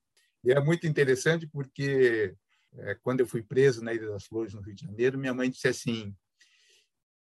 E 0.44 0.52
é 0.52 0.60
muito 0.60 0.86
interessante 0.86 1.46
porque 1.46 2.34
é, 2.78 2.94
quando 2.96 3.20
eu 3.20 3.26
fui 3.26 3.42
preso 3.42 3.82
na 3.82 3.94
Ilha 3.94 4.08
das 4.08 4.24
Flores, 4.24 4.54
no 4.54 4.60
Rio 4.60 4.74
de 4.74 4.84
Janeiro, 4.84 5.18
minha 5.18 5.34
mãe 5.34 5.50
disse 5.50 5.68
assim, 5.68 6.14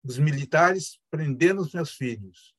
os 0.03 0.17
militares 0.17 1.00
prendendo 1.10 1.62
os 1.62 1.74
meus 1.74 1.91
filhos, 1.91 2.54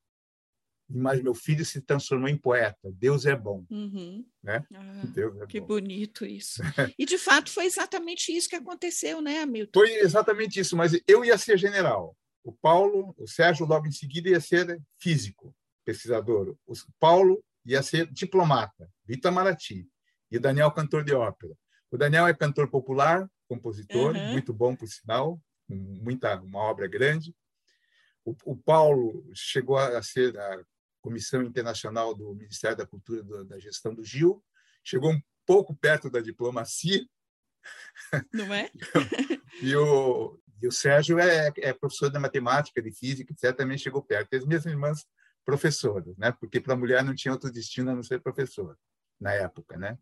mas 0.89 1.23
meu 1.23 1.35
filho 1.35 1.65
se 1.65 1.81
transformou 1.81 2.29
em 2.29 2.37
poeta. 2.37 2.93
Deus 2.93 3.27
é 3.27 3.35
bom. 3.35 3.65
Uhum. 3.71 4.25
Né? 4.43 4.65
Ah, 4.73 5.03
é 5.43 5.47
que 5.47 5.61
bom. 5.61 5.67
bonito 5.67 6.25
isso. 6.25 6.63
E, 6.99 7.05
de 7.05 7.19
fato, 7.19 7.51
foi 7.51 7.67
exatamente 7.67 8.31
isso 8.31 8.49
que 8.49 8.57
aconteceu, 8.57 9.21
né, 9.21 9.41
Hamilton? 9.41 9.79
Foi 9.79 9.91
exatamente 9.97 10.61
isso, 10.61 10.77
mas 10.77 10.93
eu 11.07 11.25
ia 11.25 11.37
ser 11.37 11.59
general. 11.59 12.17
O 12.45 12.53
Paulo, 12.53 13.15
o 13.19 13.27
Sérgio, 13.27 13.67
logo 13.67 13.87
em 13.87 13.93
seguida, 13.93 14.29
ia 14.29 14.41
ser 14.41 14.81
físico, 14.99 15.55
pesquisador. 15.85 16.57
O 16.67 16.75
Paulo 17.01 17.43
ia 17.65 17.83
ser 17.83 18.07
diplomata, 18.13 18.89
Vitor 19.05 19.33
Maraty. 19.33 19.87
E 20.31 20.37
o 20.37 20.41
Daniel, 20.41 20.71
cantor 20.71 21.05
de 21.05 21.13
ópera. 21.13 21.55
O 21.91 21.97
Daniel 21.97 22.27
é 22.27 22.35
cantor 22.35 22.69
popular, 22.69 23.29
compositor, 23.49 24.15
uhum. 24.15 24.33
muito 24.33 24.53
bom, 24.53 24.75
por 24.77 24.89
sinal, 24.89 25.41
muita, 25.69 26.41
uma 26.41 26.61
obra 26.61 26.87
grande. 26.87 27.35
O, 28.25 28.35
o 28.45 28.57
Paulo 28.57 29.29
chegou 29.35 29.77
a 29.77 30.03
ser 30.03 30.37
a 30.39 30.65
Comissão 31.07 31.45
Internacional 31.45 32.13
do 32.17 32.35
Ministério 32.35 32.77
da 32.77 32.85
Cultura 32.85 33.23
do, 33.23 33.45
da 33.45 33.61
Gestão 33.61 33.95
do 33.95 34.03
Gil, 34.03 34.43
chegou 34.83 35.13
um 35.13 35.23
pouco 35.47 35.73
perto 35.73 36.11
da 36.11 36.21
diplomacia. 36.21 37.07
Não 38.35 38.53
é? 38.53 38.69
e, 39.63 39.77
o, 39.77 40.37
e 40.61 40.67
o 40.67 40.73
Sérgio 40.73 41.21
é, 41.21 41.53
é, 41.59 41.73
professor 41.73 42.11
de 42.11 42.19
matemática, 42.19 42.83
de 42.83 42.91
física, 42.91 43.33
etc., 43.33 43.57
também 43.57 43.79
chegou 43.79 44.03
perto. 44.03 44.33
E 44.33 44.37
as 44.37 44.45
minhas 44.45 44.67
irmãs 44.67 45.07
professoras, 45.45 46.17
né? 46.19 46.33
porque 46.33 46.61
para 46.61 46.75
a 46.75 46.77
mulher 46.77 47.05
não 47.05 47.15
tinha 47.15 47.31
outro 47.31 47.53
destino 47.53 47.93
a 47.93 47.95
não 47.95 48.03
ser 48.03 48.21
professora, 48.21 48.77
na 49.21 49.33
época. 49.33 49.77
Né? 49.77 49.97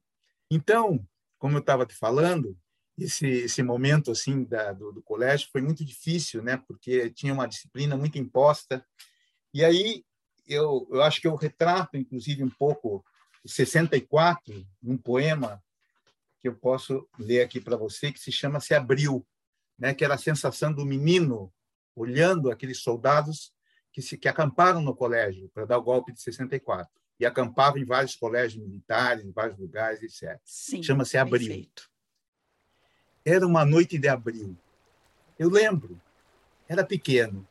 Então, 0.51 1.07
como 1.39 1.59
eu 1.59 1.61
estava 1.61 1.85
te 1.85 1.95
falando, 1.95 2.57
esse, 2.97 3.27
esse 3.27 3.63
momento 3.63 4.11
assim 4.11 4.43
da, 4.45 4.73
do, 4.73 4.91
do 4.91 5.03
colégio 5.03 5.51
foi 5.53 5.61
muito 5.61 5.85
difícil, 5.85 6.43
né? 6.43 6.57
porque 6.67 7.11
tinha 7.11 7.35
uma 7.35 7.47
disciplina 7.47 7.95
muito 7.95 8.19
imposta. 8.19 8.83
E 9.53 9.63
aí 9.63 10.03
eu, 10.47 10.87
eu 10.91 11.03
acho 11.03 11.21
que 11.21 11.27
eu 11.27 11.35
retrato, 11.35 11.97
inclusive, 11.97 12.43
um 12.43 12.51
pouco 12.51 13.05
o 13.45 13.49
64, 13.49 14.67
um 14.83 14.97
poema 14.97 15.63
que 16.41 16.49
eu 16.49 16.55
posso 16.55 17.09
ler 17.19 17.43
aqui 17.43 17.61
para 17.61 17.77
você, 17.77 18.13
que 18.13 18.21
se 18.21 18.33
chama 18.33 18.61
Se 18.61 18.75
Abriu, 18.75 19.27
né? 19.79 19.95
que 19.95 20.05
era 20.05 20.15
a 20.15 20.19
sensação 20.19 20.73
do 20.73 20.85
menino 20.85 21.53
olhando 21.97 22.51
aqueles 22.51 22.83
soldados 22.83 23.53
que, 23.93 24.03
se, 24.03 24.19
que 24.19 24.29
acamparam 24.29 24.83
no 24.83 24.95
colégio 24.95 25.49
para 25.55 25.65
dar 25.65 25.79
o 25.79 25.83
golpe 25.83 26.13
de 26.13 26.21
64. 26.21 26.91
E 27.19 27.25
acampavam 27.25 27.79
em 27.79 27.85
vários 27.85 28.17
colégios 28.17 28.63
militares, 28.63 29.25
em 29.25 29.31
vários 29.31 29.57
lugares, 29.57 30.03
etc. 30.03 30.41
Chama-se 30.83 31.17
Abril. 31.17 31.47
Perfeito. 31.47 31.89
Era 33.25 33.47
uma 33.47 33.65
noite 33.65 33.97
de 33.97 34.09
abril. 34.09 34.57
Eu 35.39 35.49
lembro, 35.49 36.01
era 36.69 36.85
pequeno, 36.85 37.47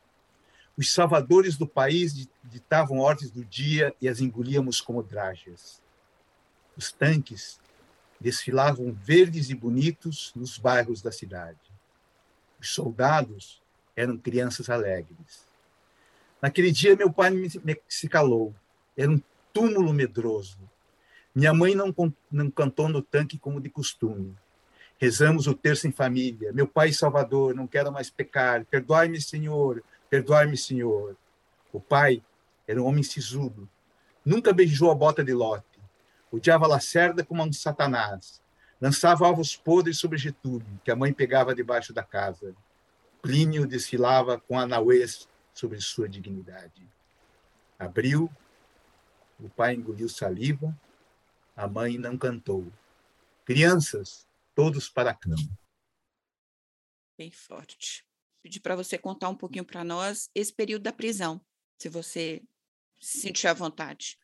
os 0.76 0.92
salvadores 0.92 1.56
do 1.56 1.66
país 1.66 2.28
ditavam 2.42 2.98
ordens 2.98 3.30
do 3.30 3.44
dia 3.44 3.94
e 4.00 4.08
as 4.08 4.20
engolíamos 4.20 4.80
como 4.80 5.02
drágeas. 5.02 5.80
Os 6.76 6.90
tanques 6.90 7.60
desfilavam 8.20 8.92
verdes 8.92 9.50
e 9.50 9.54
bonitos 9.54 10.32
nos 10.34 10.58
bairros 10.58 11.00
da 11.00 11.12
cidade. 11.12 11.58
Os 12.60 12.70
soldados 12.70 13.62
eram 13.94 14.16
crianças 14.16 14.68
alegres. 14.68 15.46
Naquele 16.42 16.72
dia, 16.72 16.96
meu 16.96 17.12
pai 17.12 17.30
me, 17.30 17.48
me, 17.62 17.80
se 17.88 18.08
calou. 18.08 18.54
Era 18.96 19.10
um 19.10 19.20
túmulo 19.52 19.92
medroso. 19.92 20.58
Minha 21.34 21.54
mãe 21.54 21.74
não, 21.74 21.94
não 22.30 22.50
cantou 22.50 22.88
no 22.88 23.00
tanque 23.02 23.38
como 23.38 23.60
de 23.60 23.68
costume. 23.68 24.34
Rezamos 24.98 25.46
o 25.46 25.54
terço 25.54 25.86
em 25.86 25.92
família. 25.92 26.52
Meu 26.52 26.66
Pai 26.66 26.92
Salvador, 26.92 27.54
não 27.54 27.66
quero 27.66 27.92
mais 27.92 28.08
pecar. 28.08 28.64
Perdoai-me, 28.64 29.20
Senhor. 29.20 29.82
Perdoai-me, 30.14 30.56
Senhor. 30.56 31.16
O 31.72 31.80
pai 31.80 32.22
era 32.68 32.80
um 32.80 32.86
homem 32.86 33.02
sisudo. 33.02 33.68
Nunca 34.24 34.52
beijou 34.52 34.88
a 34.92 34.94
bota 34.94 35.24
de 35.24 35.32
Lote. 35.32 35.80
Odiava 36.30 36.68
Lacerda 36.68 37.24
como 37.24 37.42
um 37.42 37.52
satanás. 37.52 38.40
Lançava 38.80 39.26
ovos 39.26 39.56
podres 39.56 39.98
sobre 39.98 40.16
Getúlio, 40.16 40.80
que 40.84 40.90
a 40.92 40.94
mãe 40.94 41.12
pegava 41.12 41.52
debaixo 41.52 41.92
da 41.92 42.04
casa. 42.04 42.54
Plínio 43.20 43.66
desfilava 43.66 44.38
com 44.38 44.56
anauês 44.56 45.28
sobre 45.52 45.80
sua 45.80 46.08
dignidade. 46.08 46.88
Abriu, 47.76 48.30
o 49.40 49.48
pai 49.48 49.74
engoliu 49.74 50.08
saliva, 50.08 50.72
a 51.56 51.66
mãe 51.66 51.98
não 51.98 52.16
cantou. 52.16 52.72
Crianças, 53.44 54.28
todos 54.54 54.88
para 54.88 55.10
a 55.10 55.14
cama. 55.14 55.58
Bem 57.18 57.32
forte. 57.32 58.06
Pedi 58.44 58.60
para 58.60 58.76
você 58.76 58.98
contar 58.98 59.30
um 59.30 59.34
pouquinho 59.34 59.64
para 59.64 59.82
nós 59.82 60.28
esse 60.34 60.52
período 60.52 60.82
da 60.82 60.92
prisão, 60.92 61.40
se 61.80 61.88
você 61.88 62.42
se 63.00 63.22
sentir 63.22 63.46
à 63.46 63.54
vontade. 63.54 64.18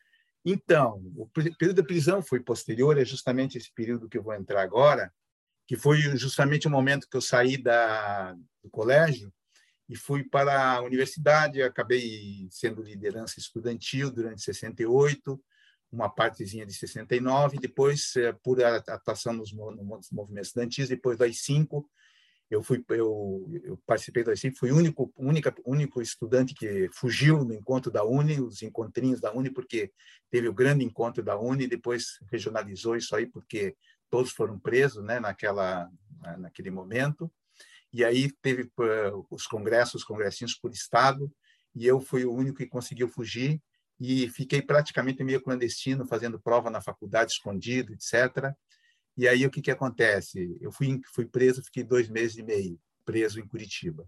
Então, 0.45 1.01
o 1.17 1.27
período 1.27 1.81
da 1.81 1.83
prisão 1.83 2.21
foi 2.21 2.39
posterior, 2.39 2.99
é 2.99 3.03
justamente 3.03 3.57
esse 3.57 3.73
período 3.73 4.07
que 4.07 4.19
eu 4.19 4.21
vou 4.21 4.35
entrar 4.35 4.61
agora, 4.61 5.11
que 5.67 5.75
foi 5.75 5.97
justamente 6.17 6.67
o 6.67 6.69
momento 6.69 7.07
que 7.09 7.17
eu 7.17 7.21
saí 7.21 7.57
da, 7.57 8.33
do 8.63 8.69
colégio 8.69 9.33
e 9.89 9.95
fui 9.95 10.23
para 10.23 10.73
a 10.73 10.81
universidade. 10.81 11.63
Acabei 11.63 12.47
sendo 12.51 12.83
liderança 12.83 13.39
estudantil 13.39 14.11
durante 14.11 14.43
68, 14.43 15.43
uma 15.91 16.13
partezinha 16.13 16.63
de 16.67 16.75
69, 16.75 17.57
depois, 17.57 18.15
eh, 18.15 18.33
por 18.43 18.63
atuação 18.63 19.33
nos 19.33 19.51
movimentos 19.51 20.49
estudantis, 20.49 20.89
depois 20.89 21.17
das 21.17 21.41
cinco, 21.41 21.89
eu 22.51 22.61
fui 22.61 22.83
eu, 22.89 23.49
eu 23.63 23.77
participei 23.87 24.25
do 24.25 24.31
ICIP, 24.33 24.57
fui 24.57 24.71
único 24.71 25.11
única 25.15 25.55
único 25.65 26.01
estudante 26.01 26.53
que 26.53 26.89
fugiu 26.91 27.45
no 27.45 27.53
encontro 27.53 27.89
da 27.89 28.03
Uni, 28.03 28.41
os 28.41 28.61
encontrinhos 28.61 29.21
da 29.21 29.31
Uni, 29.31 29.49
porque 29.49 29.89
teve 30.29 30.49
o 30.49 30.53
grande 30.53 30.83
encontro 30.83 31.23
da 31.23 31.39
Uni, 31.39 31.65
depois 31.65 32.19
regionalizou 32.29 32.97
isso 32.97 33.15
aí 33.15 33.25
porque 33.25 33.73
todos 34.09 34.31
foram 34.33 34.59
presos, 34.59 35.01
né, 35.01 35.17
naquela 35.17 35.89
naquele 36.37 36.69
momento. 36.69 37.31
E 37.93 38.03
aí 38.03 38.29
teve 38.41 38.63
uh, 38.63 39.25
os 39.29 39.47
congressos, 39.47 39.95
os 39.95 40.03
congressinhos 40.03 40.53
por 40.55 40.71
estado, 40.71 41.31
e 41.73 41.87
eu 41.87 42.01
fui 42.01 42.25
o 42.25 42.33
único 42.33 42.57
que 42.57 42.67
conseguiu 42.67 43.07
fugir 43.07 43.61
e 43.99 44.27
fiquei 44.29 44.61
praticamente 44.61 45.23
meio 45.23 45.41
clandestino, 45.41 46.05
fazendo 46.05 46.39
prova 46.39 46.69
na 46.69 46.81
faculdade, 46.81 47.31
escondido, 47.31 47.93
etc. 47.93 48.53
E 49.17 49.27
aí 49.27 49.45
o 49.45 49.51
que, 49.51 49.61
que 49.61 49.71
acontece? 49.71 50.57
Eu 50.61 50.71
fui, 50.71 51.01
fui 51.13 51.25
preso, 51.25 51.63
fiquei 51.63 51.83
dois 51.83 52.09
meses 52.09 52.37
e 52.37 52.43
meio 52.43 52.79
preso 53.05 53.39
em 53.39 53.47
Curitiba. 53.47 54.07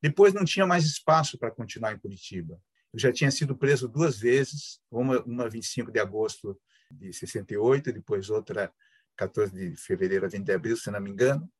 Depois 0.00 0.32
não 0.32 0.44
tinha 0.44 0.66
mais 0.66 0.84
espaço 0.84 1.38
para 1.38 1.50
continuar 1.50 1.92
em 1.92 1.98
Curitiba. 1.98 2.60
Eu 2.92 2.98
já 2.98 3.12
tinha 3.12 3.30
sido 3.30 3.56
preso 3.56 3.88
duas 3.88 4.18
vezes, 4.18 4.80
uma, 4.90 5.22
uma 5.24 5.48
25 5.48 5.90
de 5.90 5.98
agosto 5.98 6.58
de 6.90 7.12
68, 7.12 7.92
depois 7.92 8.30
outra 8.30 8.72
14 9.16 9.52
de 9.52 9.76
fevereiro 9.76 10.24
a 10.24 10.28
20 10.28 10.44
de 10.44 10.52
abril, 10.52 10.76
se 10.76 10.90
não 10.90 11.00
me 11.00 11.10
engano. 11.10 11.50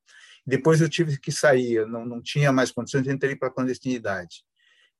Depois 0.47 0.80
eu 0.80 0.88
tive 0.88 1.18
que 1.18 1.30
sair, 1.30 1.75
eu 1.75 1.88
não, 1.88 2.07
não 2.07 2.23
tinha 2.23 2.50
mais 2.50 2.71
condições, 2.71 3.07
entrei 3.07 3.37
para 3.37 3.49
a 3.49 3.50
clandestinidade. 3.50 4.45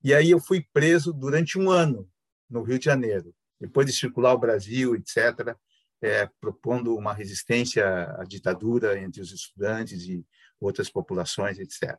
E 0.03 0.13
aí 0.13 0.31
eu 0.31 0.41
fui 0.41 0.67
preso 0.73 1.13
durante 1.13 1.59
um 1.59 1.71
ano 1.71 2.09
no 2.51 2.63
Rio 2.63 2.79
de 2.79 2.85
Janeiro. 2.85 3.35
Depois 3.61 3.87
de 3.87 3.93
circular 3.93 4.35
o 4.35 4.39
Brasil, 4.39 4.95
etc., 4.95 5.57
é, 6.03 6.29
propondo 6.41 6.97
uma 6.97 7.13
resistência 7.13 7.85
à 8.19 8.25
ditadura 8.25 8.99
entre 8.99 9.21
os 9.21 9.33
estudantes 9.33 10.03
e 10.05 10.25
outras 10.61 10.89
populações, 10.89 11.59
etc. 11.59 11.99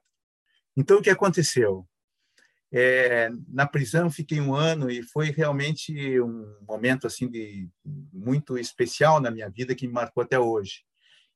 Então, 0.76 0.98
o 0.98 1.02
que 1.02 1.10
aconteceu? 1.10 1.88
É, 2.72 3.30
na 3.48 3.66
prisão 3.66 4.12
fiquei 4.12 4.40
um 4.40 4.54
ano 4.54 4.92
e 4.92 5.02
foi 5.02 5.32
realmente 5.32 6.22
um 6.22 6.56
momento 6.68 7.08
assim 7.08 7.28
de 7.28 7.68
muito 8.14 8.60
especial 8.60 9.20
na 9.20 9.32
minha 9.32 9.50
vida 9.50 9.74
que 9.74 9.88
me 9.88 9.94
marcou 9.94 10.22
até 10.22 10.40
hoje. 10.40 10.84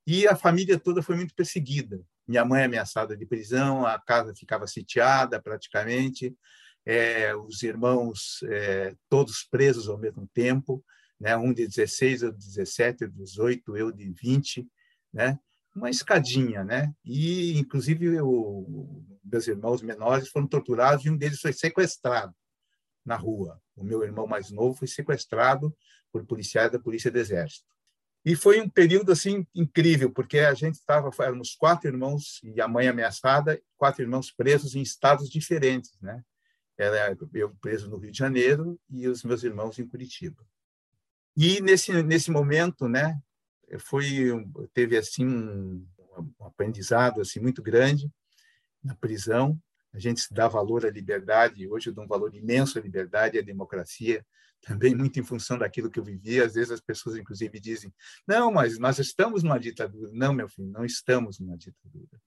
E 0.06 0.28
a 0.28 0.36
família 0.36 0.80
toda 0.80 1.02
foi 1.02 1.16
muito 1.16 1.34
perseguida. 1.34 2.00
Minha 2.28 2.46
mãe 2.46 2.64
ameaçada 2.64 3.18
de 3.18 3.26
prisão, 3.26 3.86
a 3.86 4.00
casa 4.00 4.34
ficava 4.36 4.68
sitiada 4.68 5.42
praticamente, 5.42 6.36
é, 6.86 7.36
os 7.36 7.64
irmãos 7.64 8.44
é, 8.44 8.96
todos 9.10 9.44
presos 9.50 9.90
ao 9.90 9.98
mesmo 9.98 10.30
tempo 10.34 10.84
né? 11.24 11.38
um 11.38 11.54
de 11.54 11.66
16, 11.66 12.24
eu 12.24 12.32
de 12.34 12.38
17, 12.38 13.04
eu 13.04 13.08
de 13.08 13.16
18, 13.16 13.78
eu 13.78 13.92
de 13.94 14.12
20, 14.12 14.68
né? 15.14 15.40
uma 15.74 15.90
escadinha, 15.90 16.66
né? 16.66 16.94
E, 17.04 17.58
inclusive, 17.58 18.20
o, 18.20 19.02
meus 19.24 19.48
irmãos 19.48 19.82
menores 19.82 20.28
foram 20.28 20.46
torturados 20.46 21.06
e 21.06 21.10
um 21.10 21.16
deles 21.18 21.40
foi 21.40 21.54
sequestrado 21.54 22.36
na 23.06 23.16
rua. 23.16 23.60
O 23.74 23.86
meu 23.86 24.04
irmão 24.04 24.28
mais 24.28 24.52
novo 24.52 24.78
foi 24.78 24.88
sequestrado 24.88 25.74
por 26.12 26.26
policiais 26.26 26.72
da 26.72 26.78
Polícia 26.78 27.10
do 27.10 27.18
Exército. 27.18 27.66
E 28.26 28.36
foi 28.36 28.62
um 28.62 28.70
período 28.70 29.14
assim 29.14 29.48
incrível, 29.56 30.12
porque 30.12 30.40
a 30.40 30.54
gente 30.54 30.76
estava, 30.76 31.10
éramos 31.22 31.56
quatro 31.56 31.90
irmãos 31.90 32.42
e 32.44 32.62
a 32.62 32.68
mãe 32.68 32.88
ameaçada, 32.88 33.60
quatro 33.78 34.02
irmãos 34.02 34.30
presos 34.30 34.76
em 34.76 34.82
estados 34.82 35.30
diferentes, 35.30 35.98
né? 36.02 36.22
Era 36.78 37.18
eu 37.34 37.56
preso 37.62 37.90
no 37.90 37.98
Rio 37.98 38.12
de 38.12 38.18
Janeiro 38.18 38.80
e 38.90 39.08
os 39.08 39.24
meus 39.24 39.44
irmãos 39.44 39.80
em 39.80 39.88
Curitiba. 39.88 40.44
E 41.36 41.62
nesse 41.62 42.04
nesse 42.04 42.30
momento, 42.30 42.88
né, 42.88 43.20
foi 43.80 44.30
teve 44.74 44.98
assim 44.98 45.26
um, 45.26 45.88
um 46.40 46.46
aprendizado 46.46 47.22
assim 47.22 47.40
muito 47.40 47.62
grande 47.62 48.12
na 48.84 48.96
prisão. 48.96 49.60
A 49.94 50.00
gente 50.00 50.22
se 50.22 50.34
dá 50.34 50.48
valor 50.48 50.86
à 50.86 50.90
liberdade. 50.90 51.68
Hoje 51.68 51.90
eu 51.90 51.94
dou 51.94 52.04
um 52.04 52.08
valor 52.08 52.34
imenso 52.36 52.80
à 52.80 52.82
liberdade 52.82 53.38
e 53.38 53.40
à 53.40 53.44
democracia, 53.44 54.26
também 54.62 54.96
muito 54.96 55.20
em 55.20 55.24
função 55.24 55.58
daquilo 55.58 55.90
que 55.90 56.00
eu 56.00 56.04
vivi. 56.04 56.42
Às 56.42 56.54
vezes 56.56 56.72
as 56.72 56.82
pessoas, 56.82 57.16
inclusive, 57.16 57.60
dizem: 57.60 57.94
não, 58.28 58.52
mas 58.52 58.80
nós 58.80 58.98
estamos 59.00 59.44
numa 59.44 59.60
ditadura. 59.60 60.10
Não, 60.14 60.34
meu 60.34 60.50
filho, 60.50 60.70
não 60.70 60.86
estamos 60.86 61.40
numa 61.40 61.58
ditadura. 61.58 62.22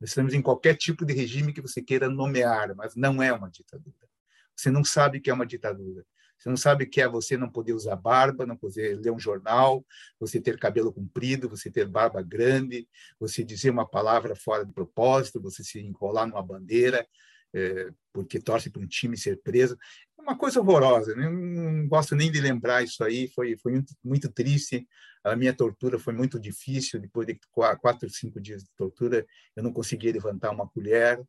Nós 0.00 0.10
estamos 0.10 0.32
em 0.32 0.40
qualquer 0.40 0.76
tipo 0.76 1.04
de 1.04 1.12
regime 1.12 1.52
que 1.52 1.60
você 1.60 1.82
queira 1.82 2.08
nomear, 2.08 2.74
mas 2.74 2.94
não 2.96 3.22
é 3.22 3.32
uma 3.32 3.50
ditadura. 3.50 4.08
Você 4.56 4.70
não 4.70 4.82
sabe 4.82 5.20
que 5.20 5.30
é 5.30 5.34
uma 5.34 5.46
ditadura. 5.46 6.04
Você 6.40 6.48
não 6.48 6.56
sabe 6.56 6.84
o 6.84 6.90
que 6.90 7.00
é 7.00 7.08
você 7.08 7.36
não 7.36 7.50
poder 7.50 7.74
usar 7.74 7.96
barba, 7.96 8.46
não 8.46 8.56
poder 8.56 8.98
ler 8.98 9.12
um 9.12 9.18
jornal, 9.18 9.84
você 10.18 10.40
ter 10.40 10.58
cabelo 10.58 10.92
comprido, 10.92 11.48
você 11.48 11.70
ter 11.70 11.86
barba 11.86 12.22
grande, 12.22 12.88
você 13.18 13.44
dizer 13.44 13.70
uma 13.70 13.86
palavra 13.86 14.34
fora 14.34 14.64
de 14.64 14.72
propósito, 14.72 15.40
você 15.40 15.62
se 15.62 15.78
enrolar 15.78 16.26
numa 16.26 16.42
bandeira 16.42 17.06
é, 17.52 17.90
porque 18.12 18.40
torce 18.40 18.70
para 18.70 18.82
um 18.82 18.86
time 18.86 19.16
ser 19.16 19.40
preso. 19.42 19.76
É 20.18 20.22
uma 20.22 20.36
coisa 20.36 20.60
horrorosa. 20.60 21.14
Né? 21.14 21.28
Não 21.28 21.88
gosto 21.88 22.14
nem 22.14 22.30
de 22.30 22.40
lembrar 22.40 22.82
isso 22.82 23.02
aí. 23.04 23.28
Foi, 23.28 23.56
foi 23.56 23.72
muito, 23.72 23.94
muito 24.02 24.30
triste. 24.30 24.86
A 25.24 25.36
minha 25.36 25.52
tortura 25.52 25.98
foi 25.98 26.12
muito 26.12 26.38
difícil. 26.38 27.00
Depois 27.00 27.26
de 27.26 27.38
quatro, 27.50 28.08
cinco 28.10 28.40
dias 28.40 28.62
de 28.64 28.70
tortura, 28.76 29.26
eu 29.54 29.62
não 29.62 29.72
conseguia 29.72 30.12
levantar 30.12 30.50
uma 30.50 30.68
colher, 30.68 31.20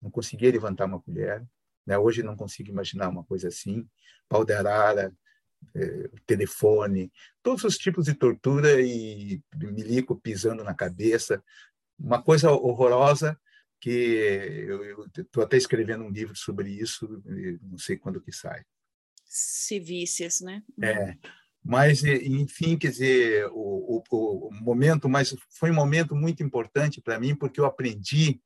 não 0.00 0.10
conseguia 0.10 0.50
levantar 0.50 0.86
uma 0.86 1.00
colher. 1.00 1.44
Né? 1.86 1.96
Hoje 1.96 2.22
não 2.22 2.36
consigo 2.36 2.70
imaginar 2.70 3.08
uma 3.08 3.24
coisa 3.24 3.48
assim. 3.48 3.86
Pau 4.28 4.44
de 4.44 4.52
arara, 4.52 5.14
é, 5.74 6.10
telefone, 6.26 7.12
todos 7.42 7.64
os 7.64 7.76
tipos 7.78 8.06
de 8.06 8.14
tortura 8.14 8.80
e 8.80 9.42
milico 9.54 10.20
pisando 10.20 10.64
na 10.64 10.74
cabeça. 10.74 11.42
Uma 11.98 12.22
coisa 12.22 12.50
horrorosa 12.50 13.38
que 13.80 13.90
eu 13.90 15.06
estou 15.16 15.42
até 15.42 15.56
escrevendo 15.56 16.04
um 16.04 16.10
livro 16.10 16.34
sobre 16.34 16.70
isso, 16.70 17.22
não 17.62 17.78
sei 17.78 17.96
quando 17.96 18.20
que 18.20 18.32
sai. 18.32 18.64
Civícias, 19.24 20.40
né? 20.40 20.62
É. 20.82 21.16
Mas, 21.62 22.02
enfim, 22.04 22.78
quer 22.78 22.90
dizer, 22.90 23.46
o, 23.50 24.02
o, 24.10 24.48
o 24.48 24.54
momento, 24.54 25.08
mas 25.08 25.36
foi 25.50 25.70
um 25.70 25.74
momento 25.74 26.14
muito 26.14 26.42
importante 26.42 27.00
para 27.00 27.18
mim, 27.18 27.34
porque 27.34 27.58
eu 27.58 27.64
aprendi, 27.64 28.40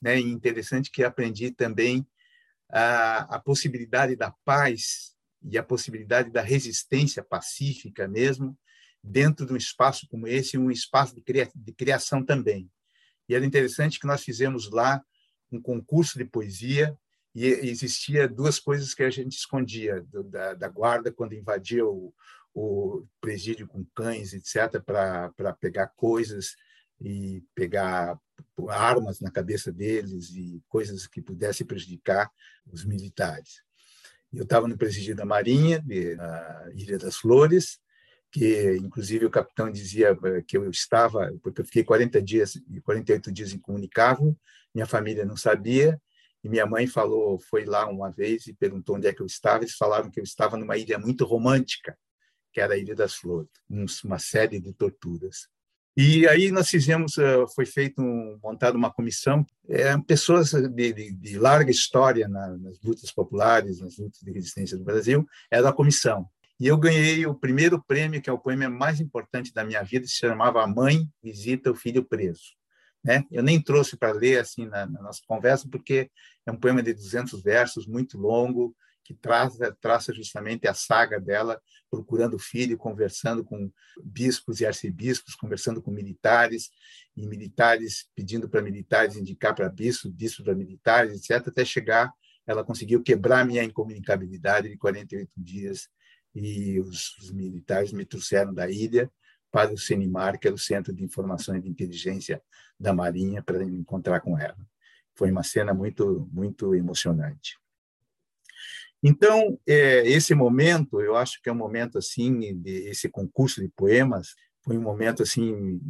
né, 0.00 0.18
interessante 0.18 0.90
que 0.90 1.02
aprendi 1.02 1.50
também 1.50 2.06
a, 2.70 3.36
a 3.36 3.40
possibilidade 3.40 4.16
da 4.16 4.30
paz 4.44 5.14
e 5.42 5.56
a 5.56 5.62
possibilidade 5.62 6.30
da 6.30 6.42
resistência 6.42 7.22
pacífica 7.22 8.08
mesmo, 8.08 8.58
dentro 9.02 9.46
de 9.46 9.52
um 9.52 9.56
espaço 9.56 10.06
como 10.08 10.26
esse, 10.26 10.58
um 10.58 10.70
espaço 10.70 11.14
de, 11.14 11.22
cria, 11.22 11.48
de 11.54 11.72
criação 11.72 12.24
também. 12.24 12.70
E 13.28 13.34
era 13.34 13.46
interessante 13.46 14.00
que 14.00 14.06
nós 14.06 14.22
fizemos 14.22 14.70
lá 14.70 15.02
um 15.50 15.60
concurso 15.60 16.18
de 16.18 16.24
poesia 16.24 16.96
e 17.34 17.46
existia 17.46 18.26
duas 18.26 18.58
coisas 18.58 18.94
que 18.94 19.02
a 19.02 19.10
gente 19.10 19.36
escondia 19.36 20.04
da, 20.24 20.54
da 20.54 20.68
guarda 20.68 21.12
quando 21.12 21.34
invadia 21.34 21.86
o, 21.86 22.12
o 22.54 23.06
presídio 23.20 23.68
com 23.68 23.84
cães, 23.94 24.32
etc., 24.32 24.82
para 24.84 25.52
pegar 25.60 25.88
coisas 25.88 26.56
e 27.00 27.42
pegar 27.54 28.18
armas 28.68 29.20
na 29.20 29.30
cabeça 29.30 29.72
deles 29.72 30.30
e 30.30 30.62
coisas 30.68 31.06
que 31.06 31.22
pudessem 31.22 31.66
prejudicar 31.66 32.30
os 32.66 32.84
militares. 32.84 33.62
Eu 34.32 34.42
estava 34.42 34.68
no 34.68 34.76
presídio 34.76 35.16
da 35.16 35.24
Marinha, 35.24 35.82
na 36.16 36.70
Ilha 36.74 36.98
das 36.98 37.16
Flores, 37.16 37.78
que 38.30 38.76
inclusive 38.76 39.24
o 39.24 39.30
capitão 39.30 39.70
dizia 39.70 40.16
eh, 40.24 40.42
que 40.46 40.56
eu 40.56 40.68
estava, 40.70 41.32
porque 41.42 41.62
eu 41.62 41.64
fiquei 41.64 41.82
40 41.82 42.20
dias, 42.20 42.60
48 42.84 43.32
dias 43.32 43.52
incomunicável, 43.52 44.36
minha 44.74 44.86
família 44.86 45.24
não 45.24 45.36
sabia, 45.36 46.00
e 46.44 46.48
minha 46.48 46.66
mãe 46.66 46.86
falou, 46.86 47.38
foi 47.38 47.64
lá 47.64 47.88
uma 47.88 48.10
vez 48.10 48.46
e 48.46 48.52
perguntou 48.52 48.96
onde 48.96 49.08
é 49.08 49.14
que 49.14 49.22
eu 49.22 49.26
estava, 49.26 49.64
eles 49.64 49.74
falaram 49.74 50.10
que 50.10 50.20
eu 50.20 50.24
estava 50.24 50.56
numa 50.56 50.76
ilha 50.76 50.98
muito 50.98 51.24
romântica, 51.24 51.98
que 52.52 52.60
era 52.60 52.74
a 52.74 52.76
Ilha 52.76 52.94
das 52.94 53.14
Flores, 53.14 53.50
uma 54.04 54.18
série 54.18 54.60
de 54.60 54.72
torturas. 54.72 55.48
E 56.00 56.28
aí 56.28 56.52
nós 56.52 56.68
fizemos, 56.68 57.18
eh, 57.18 57.44
foi 57.56 57.66
feito 57.66 58.00
um, 58.00 58.38
montada 58.40 58.78
uma 58.78 58.88
comissão, 58.88 59.44
é, 59.68 59.98
pessoas 59.98 60.52
de, 60.52 60.92
de, 60.92 61.12
de 61.12 61.36
larga 61.36 61.72
história 61.72 62.28
na, 62.28 62.56
nas 62.56 62.80
lutas 62.80 63.10
populares, 63.10 63.80
nas 63.80 63.98
lutas 63.98 64.20
de 64.20 64.30
resistência 64.30 64.78
do 64.78 64.84
Brasil, 64.84 65.26
era 65.50 65.68
a 65.68 65.72
comissão. 65.72 66.24
E 66.60 66.68
eu 66.68 66.76
ganhei 66.76 67.26
o 67.26 67.34
primeiro 67.34 67.82
prêmio, 67.82 68.22
que 68.22 68.30
é 68.30 68.32
o 68.32 68.38
poema 68.38 68.68
mais 68.68 69.00
importante 69.00 69.52
da 69.52 69.64
minha 69.64 69.82
vida, 69.82 70.06
se 70.06 70.14
chamava 70.14 70.62
A 70.62 70.68
Mãe 70.68 71.04
Visita 71.20 71.72
o 71.72 71.74
Filho 71.74 72.04
Preso. 72.04 72.54
Né? 73.02 73.24
Eu 73.28 73.42
nem 73.42 73.60
trouxe 73.60 73.96
para 73.96 74.12
ler 74.12 74.38
assim 74.38 74.66
na, 74.66 74.86
na, 74.86 75.02
nossa 75.02 75.22
conversa, 75.26 75.68
porque 75.68 76.08
é 76.46 76.52
um 76.52 76.56
poema 76.56 76.80
de 76.80 76.94
200 76.94 77.42
versos, 77.42 77.88
muito 77.88 78.16
longo, 78.16 78.72
que 79.08 79.14
traça, 79.14 79.74
traça 79.80 80.12
justamente 80.12 80.68
a 80.68 80.74
saga 80.74 81.18
dela, 81.18 81.58
procurando 81.90 82.38
filho, 82.38 82.76
conversando 82.76 83.42
com 83.42 83.72
bispos 84.04 84.60
e 84.60 84.66
arcebispos, 84.66 85.34
conversando 85.34 85.80
com 85.80 85.90
militares, 85.90 86.68
e 87.16 87.26
militares 87.26 88.06
pedindo 88.14 88.50
para 88.50 88.60
militares 88.60 89.16
indicar 89.16 89.54
para 89.54 89.70
bispos, 89.70 90.12
bispos 90.12 90.44
para 90.44 90.54
militares, 90.54 91.14
etc., 91.14 91.48
até 91.48 91.64
chegar, 91.64 92.12
ela 92.46 92.62
conseguiu 92.62 93.02
quebrar 93.02 93.46
minha 93.46 93.64
incomunicabilidade 93.64 94.68
de 94.68 94.76
48 94.76 95.30
dias, 95.34 95.88
e 96.34 96.78
os, 96.78 97.16
os 97.16 97.30
militares 97.32 97.94
me 97.94 98.04
trouxeram 98.04 98.52
da 98.52 98.70
ilha 98.70 99.10
para 99.50 99.72
o 99.72 99.78
CENIMAR, 99.78 100.38
que 100.38 100.48
era 100.48 100.54
o 100.54 100.58
Centro 100.58 100.92
de 100.92 101.02
Informação 101.02 101.56
e 101.56 101.62
de 101.62 101.70
Inteligência 101.70 102.42
da 102.78 102.92
Marinha, 102.92 103.42
para 103.42 103.64
me 103.64 103.78
encontrar 103.78 104.20
com 104.20 104.38
ela. 104.38 104.58
Foi 105.14 105.30
uma 105.30 105.42
cena 105.42 105.72
muito, 105.72 106.28
muito 106.30 106.74
emocionante. 106.74 107.56
Então, 109.02 109.58
é, 109.66 110.08
esse 110.08 110.34
momento, 110.34 111.00
eu 111.00 111.16
acho 111.16 111.40
que 111.42 111.48
é 111.48 111.52
um 111.52 111.56
momento 111.56 111.98
assim, 111.98 112.60
de, 112.60 112.88
esse 112.88 113.08
concurso 113.08 113.60
de 113.60 113.68
poemas, 113.68 114.34
foi 114.64 114.76
um 114.76 114.82
momento 114.82 115.22
assim 115.22 115.80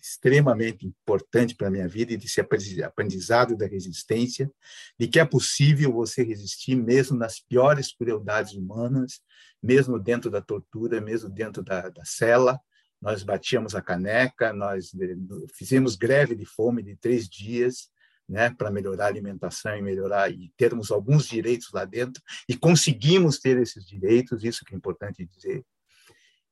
extremamente 0.00 0.86
importante 0.86 1.54
para 1.54 1.68
a 1.68 1.70
minha 1.70 1.86
vida 1.86 2.12
e 2.12 2.16
desse 2.16 2.40
aprendizado 2.40 3.56
da 3.56 3.66
resistência, 3.66 4.50
de 4.98 5.06
que 5.06 5.20
é 5.20 5.24
possível 5.24 5.92
você 5.92 6.22
resistir 6.22 6.74
mesmo 6.74 7.16
nas 7.16 7.38
piores 7.38 7.94
crueldades 7.94 8.54
humanas, 8.54 9.20
mesmo 9.62 9.98
dentro 9.98 10.30
da 10.30 10.40
tortura, 10.40 11.00
mesmo 11.00 11.28
dentro 11.28 11.62
da, 11.62 11.88
da 11.90 12.04
cela. 12.04 12.58
Nós 13.00 13.22
batíamos 13.22 13.74
a 13.74 13.82
caneca, 13.82 14.52
nós 14.52 14.92
eh, 14.94 15.16
fizemos 15.54 15.96
greve 15.96 16.34
de 16.34 16.44
fome 16.44 16.82
de 16.82 16.96
três 16.96 17.28
dias, 17.28 17.90
né, 18.30 18.48
para 18.48 18.70
melhorar 18.70 19.06
a 19.06 19.08
alimentação 19.08 19.76
e 19.76 19.82
melhorar 19.82 20.30
e 20.30 20.52
termos 20.56 20.92
alguns 20.92 21.26
direitos 21.26 21.72
lá 21.72 21.84
dentro 21.84 22.22
e 22.48 22.56
conseguimos 22.56 23.40
ter 23.40 23.58
esses 23.58 23.84
direitos, 23.84 24.44
isso 24.44 24.64
que 24.64 24.72
é 24.72 24.76
importante 24.76 25.26
dizer. 25.26 25.64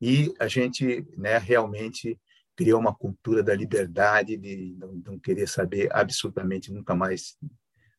E 0.01 0.35
a 0.41 0.49
gente, 0.49 1.07
né, 1.17 1.39
realmente 1.39 2.21
criou 2.57 2.81
uma 2.81 2.93
cultura 2.93 3.45
da 3.45 3.55
liberdade 3.55 4.37
de 4.37 4.75
não, 4.77 4.93
não 5.07 5.19
querer 5.21 5.49
saber 5.49 5.89
absolutamente 5.93 6.73
nunca 6.73 6.97
mais 6.97 7.37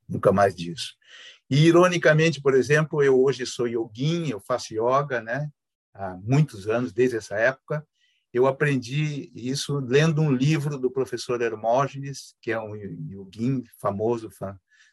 nunca 0.07 0.31
mais 0.31 0.55
disso. 0.55 0.95
E 1.49 1.67
ironicamente, 1.67 2.41
por 2.41 2.55
exemplo, 2.55 3.01
eu 3.01 3.21
hoje 3.21 3.45
sou 3.45 3.67
yogin, 3.67 4.27
eu 4.27 4.41
faço 4.41 4.73
yoga, 4.73 5.21
né, 5.21 5.49
há 5.93 6.17
muitos 6.17 6.67
anos 6.67 6.91
desde 6.91 7.15
essa 7.15 7.35
época 7.35 7.87
eu 8.33 8.45
aprendi 8.45 9.31
isso 9.33 9.79
lendo 9.79 10.21
um 10.21 10.31
livro 10.31 10.77
do 10.77 10.91
professor 10.91 11.41
Hermógenes, 11.41 12.35
que 12.41 12.51
é 12.51 12.59
um 12.59 12.75
yogin 12.75 13.63
famoso 13.79 14.29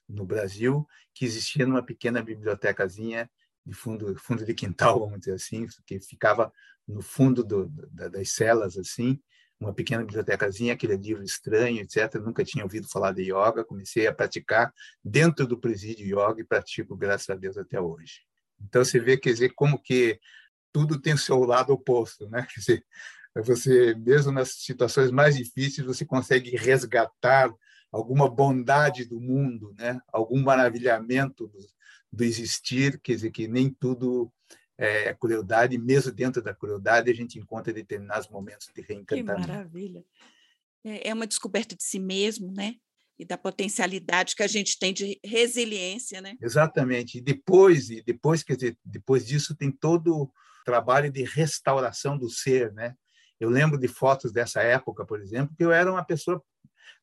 no 0.08 0.24
Brasil, 0.24 0.86
que 1.14 1.24
existia 1.24 1.66
numa 1.66 1.82
pequena 1.82 2.22
bibliotecazinha 2.22 3.30
de 3.64 3.74
fundo, 3.74 4.16
fundo 4.18 4.44
de 4.44 4.54
quintal, 4.54 4.98
vamos 5.00 5.20
dizer 5.20 5.34
assim, 5.34 5.66
que 5.86 6.00
ficava 6.00 6.52
no 6.86 7.02
fundo 7.02 7.42
do, 7.42 7.68
das 7.90 8.30
celas, 8.30 8.78
assim, 8.78 9.20
uma 9.58 9.74
pequena 9.74 10.04
bibliotecazinha, 10.04 10.74
aquele 10.74 10.96
livro 10.96 11.24
estranho, 11.24 11.80
etc. 11.80 12.14
Nunca 12.16 12.44
tinha 12.44 12.64
ouvido 12.64 12.88
falar 12.88 13.12
de 13.12 13.22
yoga, 13.22 13.64
comecei 13.64 14.06
a 14.06 14.14
praticar 14.14 14.72
dentro 15.02 15.46
do 15.46 15.58
presídio 15.58 16.06
yoga 16.06 16.40
e 16.40 16.44
pratico, 16.44 16.96
graças 16.96 17.28
a 17.28 17.34
Deus, 17.34 17.56
até 17.56 17.80
hoje. 17.80 18.20
Então, 18.60 18.84
você 18.84 19.00
vê, 19.00 19.16
quer 19.16 19.32
dizer, 19.32 19.52
como 19.54 19.82
que 19.82 20.18
tudo 20.72 21.00
tem 21.00 21.14
o 21.14 21.18
seu 21.18 21.38
lado 21.40 21.72
oposto, 21.72 22.28
né? 22.28 22.46
Quer 22.52 22.60
dizer, 22.60 22.86
você 23.42 23.94
mesmo 23.94 24.32
nas 24.32 24.50
situações 24.52 25.10
mais 25.10 25.36
difíceis 25.36 25.86
você 25.86 26.04
consegue 26.04 26.56
resgatar 26.56 27.52
alguma 27.92 28.28
bondade 28.28 29.04
do 29.04 29.20
mundo, 29.20 29.74
né? 29.78 30.00
Algum 30.12 30.42
maravilhamento 30.42 31.46
do, 31.46 31.58
do 32.12 32.24
existir, 32.24 33.00
quer 33.00 33.14
dizer 33.14 33.30
que 33.30 33.46
nem 33.46 33.70
tudo 33.70 34.32
é 34.78 35.14
crueldade, 35.14 35.78
mesmo 35.78 36.12
dentro 36.12 36.42
da 36.42 36.54
crueldade 36.54 37.10
a 37.10 37.14
gente 37.14 37.38
encontra 37.38 37.72
determinados 37.72 38.28
momentos 38.28 38.68
de 38.74 38.82
reencantamento. 38.82 39.42
Que 39.42 39.52
maravilha! 39.52 40.04
É, 40.84 41.08
é 41.08 41.14
uma 41.14 41.26
descoberta 41.26 41.74
de 41.74 41.82
si 41.82 41.98
mesmo, 41.98 42.52
né? 42.52 42.74
E 43.18 43.24
da 43.24 43.38
potencialidade 43.38 44.36
que 44.36 44.42
a 44.42 44.46
gente 44.46 44.78
tem 44.78 44.92
de 44.92 45.18
resiliência, 45.24 46.20
né? 46.20 46.36
Exatamente. 46.40 47.18
E 47.18 47.20
depois, 47.22 47.88
e 47.88 48.02
depois, 48.02 48.42
quer 48.42 48.56
dizer, 48.56 48.78
depois 48.84 49.26
disso 49.26 49.56
tem 49.56 49.70
todo 49.70 50.14
o 50.14 50.32
trabalho 50.66 51.10
de 51.10 51.24
restauração 51.24 52.18
do 52.18 52.28
ser, 52.28 52.72
né? 52.74 52.94
Eu 53.38 53.50
lembro 53.50 53.78
de 53.78 53.88
fotos 53.88 54.32
dessa 54.32 54.62
época, 54.62 55.04
por 55.04 55.20
exemplo, 55.20 55.54
que 55.56 55.64
eu 55.64 55.72
era 55.72 55.90
uma 55.90 56.04
pessoa, 56.04 56.42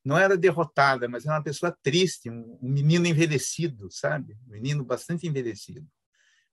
não 0.04 0.18
era 0.18 0.36
derrotada, 0.36 1.08
mas 1.08 1.24
era 1.24 1.34
uma 1.34 1.42
pessoa 1.42 1.76
triste, 1.82 2.28
um, 2.28 2.58
menino 2.60 3.06
envelhecido, 3.06 3.90
sabe? 3.90 4.36
Um 4.46 4.50
menino 4.50 4.84
bastante 4.84 5.26
envelhecido. 5.26 5.86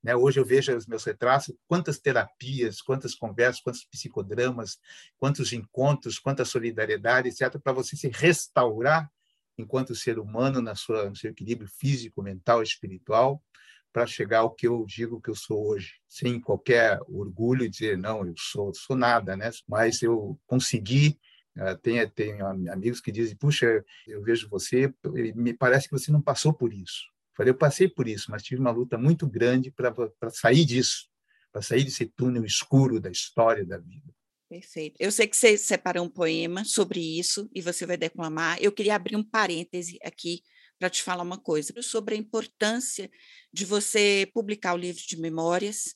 Né? 0.04 0.16
Hoje 0.16 0.40
eu 0.40 0.46
vejo 0.46 0.76
os 0.76 0.88
meus 0.88 1.04
retratos, 1.04 1.54
quantas 1.68 2.00
terapias, 2.00 2.82
quantas 2.82 3.14
conversas, 3.16 3.62
quantos 3.62 3.84
psicodramas, 3.86 4.80
quantos 5.18 5.54
encontros, 5.54 6.20
quanta 6.20 6.46
solidariedade, 6.46 7.30
etc., 7.30 7.60
para 7.60 7.74
você 7.74 7.96
se 7.96 8.08
restaurar 8.10 9.12
enquanto 9.58 9.96
ser 9.96 10.18
humano 10.18 10.62
na 10.62 10.76
sua, 10.76 11.10
no 11.10 11.16
seu 11.16 11.32
equilíbrio 11.32 11.70
físico, 11.70 12.22
mental, 12.22 12.64
espiritual, 12.64 13.44
para 13.92 14.08
chegar 14.08 14.40
ao 14.40 14.54
que 14.54 14.68
eu 14.68 14.86
digo 14.88 15.22
que 15.22 15.30
eu 15.30 15.36
sou 15.36 15.68
hoje, 15.68 15.96
sem 16.08 16.40
qualquer 16.40 17.00
orgulho 17.08 17.70
dizer 17.70 17.98
não, 17.98 18.26
eu 18.26 18.34
sou, 18.38 18.74
sou 18.74 18.96
nada, 18.96 19.36
né? 19.36 19.50
Mas 19.68 20.02
eu 20.02 20.40
consegui 20.46 21.20
uh, 21.58 21.78
tem, 21.78 22.08
tem 22.10 22.42
amigos 22.70 23.02
que 23.02 23.12
dizem, 23.12 23.36
puxa, 23.36 23.84
eu 24.08 24.22
vejo 24.22 24.50
você, 24.50 24.94
me 25.36 25.54
parece 25.54 25.88
que 25.88 25.98
você 25.98 26.12
não 26.12 26.22
passou 26.22 26.54
por 26.54 26.74
isso. 26.74 27.04
Eu 27.32 27.36
falei, 27.36 27.52
eu 27.52 27.58
passei 27.58 27.88
por 27.88 28.08
isso, 28.08 28.30
mas 28.30 28.44
tive 28.44 28.62
uma 28.62 28.72
luta 28.72 28.98
muito 28.98 29.28
grande 29.28 29.72
para 29.72 30.30
sair 30.30 30.66
disso, 30.66 31.08
para 31.52 31.62
sair 31.62 31.84
desse 31.84 32.06
túnel 32.06 32.46
escuro 32.46 33.00
da 33.00 33.10
história 33.10 33.66
da 33.66 33.78
vida. 33.78 34.14
Perfeito. 34.50 34.98
Eu 35.00 35.14
sei 35.14 35.28
que 35.28 35.38
você 35.38 35.58
separou 35.58 36.04
um 36.04 36.10
poema 36.10 36.66
sobre 36.66 37.00
isso 37.00 37.50
e 37.56 37.62
você 37.62 37.86
vai 37.86 37.96
declamar. 37.96 38.58
Eu 38.62 38.74
queria 38.74 38.96
abrir 38.96 39.16
um 39.16 39.24
parêntese 39.24 39.98
aqui 40.04 40.44
para 40.82 40.90
te 40.90 41.04
falar 41.04 41.22
uma 41.22 41.38
coisa 41.38 41.80
sobre 41.84 42.16
a 42.16 42.18
importância 42.18 43.08
de 43.54 43.66
você 43.66 44.28
publicar 44.34 44.74
o 44.74 44.78
livro 44.78 45.04
de 45.08 45.16
memórias, 45.16 45.94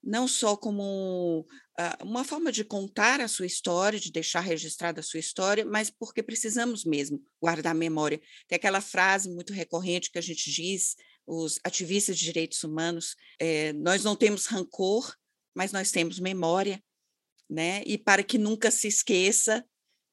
não 0.00 0.28
só 0.28 0.56
como 0.56 1.40
uh, 1.40 2.04
uma 2.04 2.22
forma 2.22 2.52
de 2.52 2.62
contar 2.62 3.20
a 3.20 3.26
sua 3.26 3.44
história, 3.44 3.98
de 3.98 4.12
deixar 4.12 4.38
registrada 4.38 5.00
a 5.00 5.02
sua 5.02 5.18
história, 5.18 5.64
mas 5.64 5.90
porque 5.90 6.22
precisamos 6.22 6.84
mesmo 6.84 7.20
guardar 7.42 7.72
a 7.72 7.74
memória. 7.74 8.20
Tem 8.46 8.54
aquela 8.54 8.80
frase 8.80 9.28
muito 9.28 9.52
recorrente 9.52 10.12
que 10.12 10.18
a 10.18 10.22
gente 10.22 10.48
diz, 10.48 10.94
os 11.26 11.58
ativistas 11.64 12.16
de 12.16 12.26
direitos 12.26 12.62
humanos, 12.62 13.16
é, 13.36 13.72
nós 13.72 14.04
não 14.04 14.14
temos 14.14 14.46
rancor, 14.46 15.12
mas 15.56 15.72
nós 15.72 15.90
temos 15.90 16.20
memória, 16.20 16.80
né? 17.50 17.82
E 17.84 17.98
para 17.98 18.22
que 18.22 18.38
nunca 18.38 18.70
se 18.70 18.86
esqueça, 18.86 19.64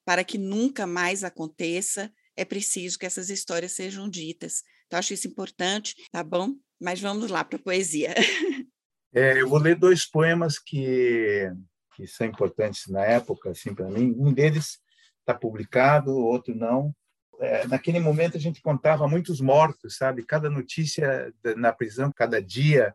para 0.04 0.24
que 0.24 0.40
nunca 0.40 0.88
mais 0.88 1.24
aconteça, 1.24 2.12
é 2.38 2.46
preciso 2.46 3.00
que 3.00 3.06
essas 3.06 3.30
histórias 3.30 3.72
sejam 3.74 4.08
ditas. 4.08 4.64
Então, 4.86 5.00
acho 5.00 5.14
isso 5.14 5.28
importante, 5.28 5.96
tá 6.12 6.24
bom? 6.24 6.54
Mas 6.80 7.02
vamos 7.02 7.30
lá 7.32 7.44
para 7.44 7.58
a 7.58 7.62
poesia. 7.62 8.14
É, 9.14 9.42
eu 9.42 9.50
vou 9.50 9.58
ler 9.58 9.76
dois 9.76 10.06
poemas 10.06 10.60
que, 10.60 11.50
que 11.96 12.06
são 12.06 12.28
importantes 12.28 12.88
na 12.88 13.04
época, 13.04 13.50
assim, 13.50 13.74
para 13.74 13.90
mim. 13.90 14.14
Um 14.16 14.32
deles 14.32 14.80
está 15.22 15.34
publicado, 15.34 16.12
o 16.12 16.26
outro 16.26 16.54
não. 16.54 16.94
É, 17.40 17.66
naquele 17.66 18.00
momento, 18.00 18.38
a 18.38 18.40
gente 18.40 18.62
contava 18.62 19.08
muitos 19.08 19.40
mortos, 19.40 19.96
sabe? 19.96 20.24
Cada 20.24 20.52
notícia 20.52 21.34
na 21.56 21.74
prisão, 21.74 22.12
cada 22.12 22.40
dia, 22.40 22.94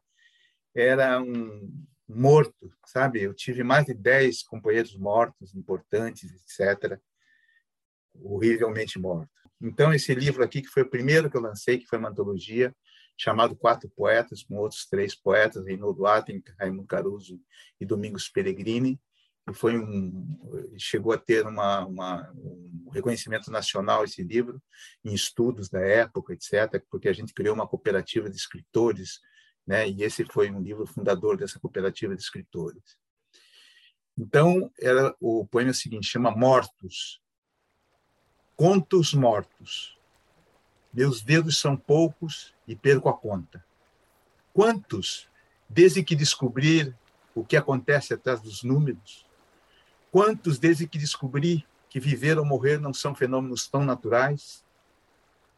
era 0.74 1.20
um 1.20 1.72
morto, 2.06 2.70
sabe? 2.86 3.22
Eu 3.22 3.34
tive 3.34 3.64
mais 3.64 3.86
de 3.86 3.94
dez 3.94 4.42
companheiros 4.44 4.94
mortos, 4.94 5.56
importantes, 5.56 6.30
etc 6.30 7.00
horrivelmente 8.14 8.98
morto. 8.98 9.30
Então, 9.60 9.92
esse 9.92 10.14
livro 10.14 10.42
aqui, 10.42 10.62
que 10.62 10.68
foi 10.68 10.82
o 10.82 10.90
primeiro 10.90 11.30
que 11.30 11.36
eu 11.36 11.40
lancei, 11.40 11.78
que 11.78 11.86
foi 11.86 11.98
uma 11.98 12.08
antologia, 12.08 12.74
chamado 13.16 13.54
Quatro 13.54 13.88
Poetas, 13.90 14.42
com 14.42 14.56
outros 14.56 14.86
três 14.86 15.14
poetas, 15.14 15.66
Reinaldo 15.66 16.06
Atten, 16.06 16.42
Raimundo 16.58 16.86
Caruso 16.86 17.40
e 17.80 17.86
Domingos 17.86 18.28
Peregrini, 18.28 19.00
e 19.48 19.54
foi 19.54 19.76
um 19.76 20.38
chegou 20.78 21.12
a 21.12 21.18
ter 21.18 21.44
uma, 21.44 21.84
uma, 21.84 22.32
um 22.36 22.90
reconhecimento 22.92 23.50
nacional 23.50 24.04
esse 24.04 24.22
livro 24.22 24.62
em 25.04 25.12
estudos 25.12 25.68
da 25.68 25.80
época 25.80 26.32
etc 26.32 26.80
porque 26.88 27.08
a 27.08 27.12
gente 27.12 27.34
criou 27.34 27.52
uma 27.52 27.66
cooperativa 27.66 28.30
de 28.30 28.36
escritores 28.36 29.18
né? 29.66 29.88
E 29.88 30.02
esse 30.02 30.24
foi 30.24 30.50
um 30.50 30.60
livro 30.60 30.86
fundador 30.86 31.36
dessa 31.36 31.58
cooperativa 31.58 32.14
de 32.14 32.22
escritores. 32.22 32.82
Então 34.18 34.70
era 34.80 35.14
o 35.20 35.46
poema 35.46 35.70
é 35.70 35.74
seguinte 35.74 36.06
chama 36.06 36.30
mortos 36.30 37.20
contos 38.62 39.12
mortos 39.12 39.98
meus 40.92 41.22
dedos 41.22 41.58
são 41.58 41.76
poucos 41.76 42.54
e 42.68 42.76
perco 42.76 43.08
a 43.08 43.14
conta 43.14 43.64
quantos 44.52 45.28
desde 45.68 46.04
que 46.04 46.14
descobrir 46.14 46.94
o 47.34 47.44
que 47.44 47.56
acontece 47.56 48.14
atrás 48.14 48.40
dos 48.40 48.62
números 48.62 49.26
Quantos, 50.12 50.58
desde 50.58 50.86
que 50.86 50.98
descobri 50.98 51.66
que 51.88 51.98
viver 51.98 52.38
ou 52.38 52.44
morrer 52.44 52.78
não 52.78 52.92
são 52.92 53.14
fenômenos 53.14 53.66
tão 53.66 53.82
naturais? 53.82 54.62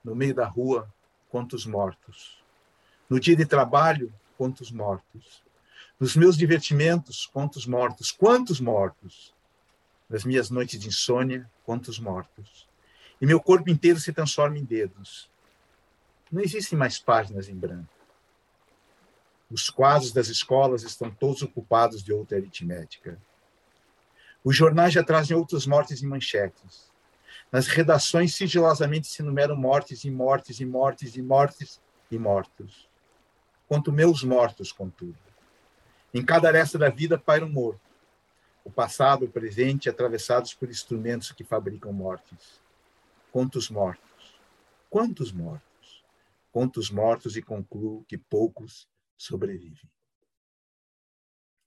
No 0.05 0.15
meio 0.15 0.33
da 0.33 0.47
rua, 0.47 0.89
quantos 1.29 1.67
mortos. 1.67 2.41
No 3.11 3.19
dia 3.19 3.35
de 3.35 3.45
trabalho, 3.45 4.15
quantos 4.39 4.71
mortos. 4.71 5.43
Nos 5.99 6.15
meus 6.15 6.37
divertimentos, 6.37 7.27
quantos 7.27 7.67
mortos. 7.67 8.13
Quantos 8.13 8.61
mortos. 8.61 9.35
Nas 10.09 10.23
minhas 10.23 10.51
noites 10.51 10.79
de 10.79 10.87
insônia, 10.87 11.51
quantos 11.65 11.99
mortos. 11.99 12.69
E 13.21 13.27
meu 13.27 13.41
corpo 13.41 13.71
inteiro 13.71 13.99
se 13.99 14.13
transforma 14.13 14.59
em 14.59 14.65
dedos. 14.65 15.31
Não 16.31 16.43
existem 16.43 16.79
mais 16.79 16.99
páginas 16.99 17.49
em 17.49 17.55
branco. 17.55 17.89
Os 19.51 19.71
quadros 19.71 20.13
das 20.13 20.29
escolas 20.29 20.83
estão 20.83 21.11
todos 21.11 21.43
ocupados 21.43 22.03
de 22.03 22.13
outra 22.13 22.39
aritmética. 22.39 23.21
Os 24.43 24.57
jornais 24.57 24.93
já 24.93 25.03
trazem 25.03 25.37
outras 25.37 25.67
mortes 25.67 26.03
em 26.03 26.07
manchetes. 26.07 26.93
Nas 27.53 27.67
redações, 27.67 28.35
sigilosamente 28.35 29.07
se 29.07 29.23
numeram 29.23 29.55
mortes 29.55 30.05
e 30.05 30.11
mortes 30.11 30.59
e 30.61 30.67
mortes 30.67 31.17
e 31.17 31.23
mortes 31.23 31.81
e 32.11 32.19
mortos. 32.19 32.89
Quanto 33.69 33.93
meus 33.93 34.25
mortos, 34.25 34.73
contudo. 34.73 35.17
Em 36.13 36.25
cada 36.25 36.49
aresta 36.49 36.77
da 36.77 36.89
vida 36.89 37.17
paira 37.17 37.47
um 37.47 37.49
morto. 37.49 37.81
O 38.65 38.71
passado, 38.71 39.25
o 39.25 39.29
presente, 39.29 39.89
atravessados 39.89 40.53
por 40.53 40.69
instrumentos 40.69 41.33
que 41.33 41.45
fabricam 41.45 41.93
mortes. 41.93 42.61
Quantos 43.35 43.69
mortos? 43.69 44.39
Quantos 44.89 45.33
mortos? 45.33 46.05
Quantos 46.53 46.89
mortos 46.89 47.37
e 47.37 47.43
concluo 47.43 48.05
que 48.05 48.17
poucos 48.17 48.89
sobrevivem. 49.19 49.91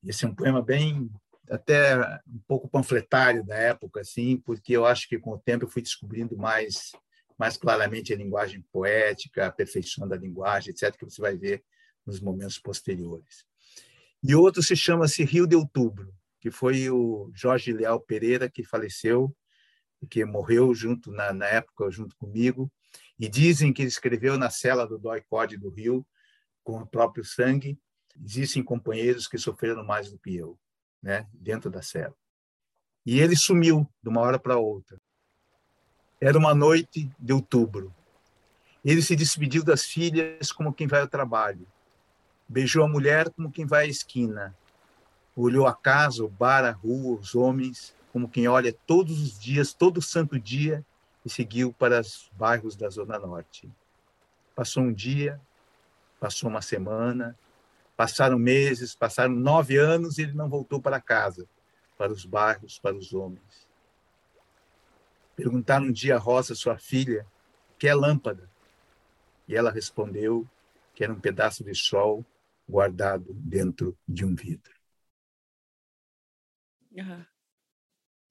Esse 0.02 0.24
é 0.24 0.30
um 0.30 0.34
poema 0.34 0.62
bem 0.62 1.12
até 1.50 1.98
um 2.26 2.40
pouco 2.48 2.70
panfletário 2.70 3.44
da 3.44 3.56
época, 3.56 4.00
assim, 4.00 4.38
porque 4.38 4.78
eu 4.78 4.86
acho 4.86 5.10
que 5.10 5.20
com 5.20 5.32
o 5.32 5.38
tempo 5.38 5.66
eu 5.66 5.70
fui 5.70 5.82
descobrindo 5.82 6.38
mais 6.38 6.94
mais 7.38 7.58
claramente 7.58 8.14
a 8.14 8.18
linguagem 8.18 8.62
poética, 8.72 9.48
a 9.48 9.52
perfeição 9.52 10.08
da 10.08 10.16
linguagem, 10.16 10.72
etc., 10.72 10.96
que 10.96 11.04
você 11.04 11.22
vai 11.22 11.36
ver 11.36 11.66
nos 12.06 12.22
momentos 12.22 12.58
posteriores. 12.58 13.46
E 14.24 14.34
outro 14.34 14.64
se 14.64 14.74
chama-se 14.74 15.26
Rio 15.26 15.46
de 15.46 15.58
Outubro, 15.58 16.14
que 16.40 16.50
foi 16.50 16.90
o 16.90 17.30
Jorge 17.36 17.74
Leal 17.74 18.00
Pereira 18.00 18.50
que 18.50 18.64
faleceu, 18.64 19.36
que 20.06 20.24
morreu 20.26 20.74
junto 20.76 21.12
na, 21.12 21.34
na 21.34 21.46
época 21.48 21.90
junto 21.90 22.16
comigo, 22.18 22.72
e 23.20 23.28
dizem 23.28 23.74
que 23.74 23.82
ele 23.82 23.90
escreveu 23.90 24.38
na 24.38 24.50
cela 24.50 24.86
do 24.86 24.98
Dói 25.00 25.22
Code 25.22 25.58
do 25.58 25.70
Rio 25.70 26.06
com 26.64 26.80
o 26.80 26.86
próprio 26.86 27.24
sangue. 27.24 27.80
Existem 28.24 28.62
companheiros 28.64 29.28
que 29.28 29.38
sofreram 29.38 29.84
mais 29.84 30.12
do 30.12 30.20
que 30.20 30.36
eu 30.36 30.58
né, 31.02 31.28
dentro 31.34 31.70
da 31.70 31.82
cela. 31.82 32.16
E 33.06 33.20
ele 33.20 33.36
sumiu 33.36 33.90
de 34.04 34.10
uma 34.10 34.22
hora 34.22 34.38
para 34.38 34.58
outra. 34.58 35.00
Era 36.20 36.38
uma 36.38 36.54
noite 36.54 37.10
de 37.18 37.34
outubro. 37.34 37.94
Ele 38.84 39.02
se 39.02 39.16
despediu 39.16 39.64
das 39.64 39.86
filhas 39.86 40.52
como 40.52 40.74
quem 40.74 40.88
vai 40.88 41.02
ao 41.02 41.08
trabalho. 41.08 41.68
Beijou 42.48 42.84
a 42.84 42.88
mulher 42.88 43.30
como 43.32 43.52
quem 43.52 43.66
vai 43.66 43.86
à 43.86 43.88
esquina. 43.88 44.56
Olhou 45.36 45.68
a 45.68 45.74
casa, 45.74 46.24
o 46.24 46.30
bar, 46.30 46.66
a 46.66 46.72
rua, 46.72 47.20
os 47.20 47.36
homens, 47.36 47.96
como 48.18 48.28
quem 48.28 48.48
olha 48.48 48.74
todos 48.74 49.22
os 49.22 49.40
dias, 49.40 49.74
todo 49.74 50.02
santo 50.02 50.40
dia, 50.40 50.84
e 51.24 51.30
seguiu 51.30 51.72
para 51.72 52.02
os 52.02 52.32
bairros 52.34 52.76
da 52.76 52.90
Zona 52.90 53.20
Norte. 53.20 53.72
Passou 54.56 54.82
um 54.82 54.92
dia, 54.92 55.40
passou 56.20 56.50
uma 56.50 56.64
semana, 56.64 57.38
Passaram 57.98 58.38
meses, 58.38 58.94
passaram 58.94 59.34
nove 59.34 59.76
anos 59.76 60.20
e 60.20 60.22
ele 60.22 60.34
não 60.34 60.48
voltou 60.48 60.80
para 60.80 61.02
casa, 61.02 61.50
para 61.98 62.12
os 62.12 62.26
bairros, 62.26 62.78
para 62.78 62.96
os 62.96 63.12
homens. 63.12 63.68
Perguntaram 65.36 65.88
um 65.88 65.92
dia 65.92 66.16
a 66.16 66.20
Rosa, 66.20 66.54
sua 66.54 66.78
filha, 66.78 67.26
que 67.80 67.88
é 67.88 67.96
lâmpada. 67.96 68.48
E 69.48 69.56
ela 69.56 69.72
respondeu 69.72 70.48
que 70.94 71.04
era 71.04 71.12
um 71.12 71.20
pedaço 71.20 71.64
de 71.64 71.74
sol 71.74 72.24
guardado 72.70 73.34
dentro 73.34 73.98
de 74.08 74.24
um 74.24 74.36
vidro. 74.36 74.74
Ah, 77.00 77.26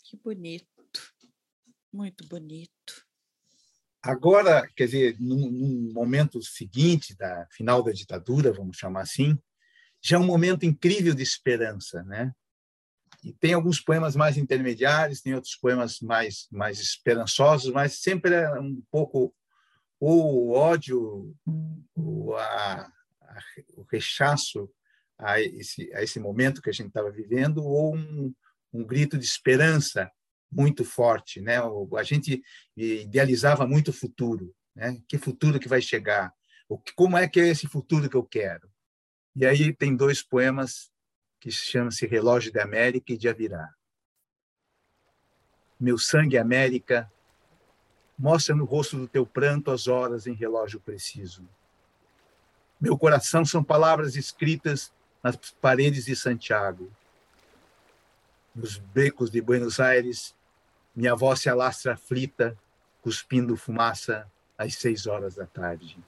que 0.07 0.17
bonito, 0.17 0.67
muito 1.93 2.25
bonito. 2.29 3.05
Agora, 4.01 4.71
quer 4.77 4.85
dizer, 4.85 5.17
num, 5.19 5.51
num 5.51 5.93
momento 5.93 6.41
seguinte 6.41 7.17
da 7.17 7.45
final 7.51 7.83
da 7.83 7.91
ditadura, 7.91 8.53
vamos 8.53 8.77
chamar 8.77 9.01
assim, 9.01 9.37
já 10.01 10.17
é 10.17 10.21
um 10.21 10.27
momento 10.27 10.65
incrível 10.65 11.13
de 11.13 11.25
esperança, 11.25 12.05
né? 12.05 12.33
E 13.25 13.33
tem 13.33 13.55
alguns 13.55 13.81
poemas 13.81 14.15
mais 14.15 14.37
intermediários, 14.37 15.21
tem 15.21 15.35
outros 15.35 15.57
poemas 15.57 15.99
mais 15.99 16.47
mais 16.53 16.79
esperançosos, 16.79 17.73
mas 17.73 17.95
sempre 17.95 18.33
é 18.33 18.61
um 18.61 18.81
pouco 18.89 19.35
o 19.99 20.53
ódio, 20.53 21.35
o, 21.97 22.33
a, 22.35 22.83
a, 23.23 23.39
o 23.77 23.83
rechaço 23.91 24.71
a 25.19 25.41
esse, 25.41 25.93
a 25.95 26.03
esse 26.05 26.21
momento 26.21 26.63
que 26.63 26.71
a 26.71 26.73
gente 26.73 26.89
estava 26.89 27.11
vivendo, 27.11 27.65
ou 27.65 27.97
um, 27.97 28.33
um 28.73 28.85
grito 28.85 29.19
de 29.19 29.25
esperança 29.25 30.11
muito 30.51 30.85
forte, 30.85 31.41
né? 31.41 31.57
A 31.97 32.03
gente 32.03 32.43
idealizava 32.77 33.67
muito 33.67 33.89
o 33.89 33.95
futuro, 33.95 34.55
né? 34.75 35.01
Que 35.09 35.19
futuro 35.19 35.59
que 35.59 35.69
vai 35.69 35.81
chegar? 35.81 36.33
O 36.69 36.79
como 36.95 37.17
é 37.17 37.29
que 37.29 37.41
é 37.41 37.49
esse 37.49 37.67
futuro 37.67 38.09
que 38.09 38.17
eu 38.17 38.25
quero? 38.25 38.71
E 39.35 39.45
aí 39.45 39.73
tem 39.73 39.95
dois 39.95 40.23
poemas 40.23 40.91
que 41.41 41.51
chamam-se 41.51 42.07
Relógio 42.07 42.53
da 42.53 42.65
América 42.65 43.13
e 43.13 43.19
de 43.19 43.29
Avirá. 43.29 43.69
Meu 45.79 45.99
sangue, 45.99 46.39
América, 46.39 47.11
mostra 48.19 48.55
no 48.55 48.65
rosto 48.65 48.97
do 48.97 49.07
teu 49.07 49.27
pranto 49.27 49.71
as 49.71 49.87
horas 49.87 50.27
em 50.27 50.33
relógio 50.33 50.81
preciso. 50.81 51.47
Meu 52.81 52.97
coração 52.97 53.45
são 53.45 53.63
palavras 53.63 54.17
escritas 54.17 54.93
nas 55.23 55.37
paredes 55.37 56.07
de 56.07 56.17
Santiago. 56.17 56.91
Nos 58.57 58.79
becos 58.79 59.31
de 59.31 59.43
Buenos 59.43 59.79
Aires, 59.79 60.35
minha 60.95 61.15
voz 61.15 61.41
se 61.43 61.51
alastra 61.51 61.93
aflita, 61.93 62.59
cuspindo 63.03 63.55
fumaça 63.55 64.27
às 64.57 64.77
seis 64.77 65.07
horas 65.07 65.35
da 65.35 65.45
tarde. 65.45 66.03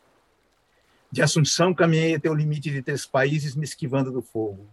De 1.13 1.21
Assunção 1.21 1.75
caminhei 1.75 2.15
até 2.15 2.31
o 2.31 2.35
limite 2.35 2.71
de 2.71 2.81
três 2.81 3.05
países, 3.05 3.55
me 3.55 3.65
esquivando 3.65 4.11
do 4.11 4.23
fogo. 4.23 4.67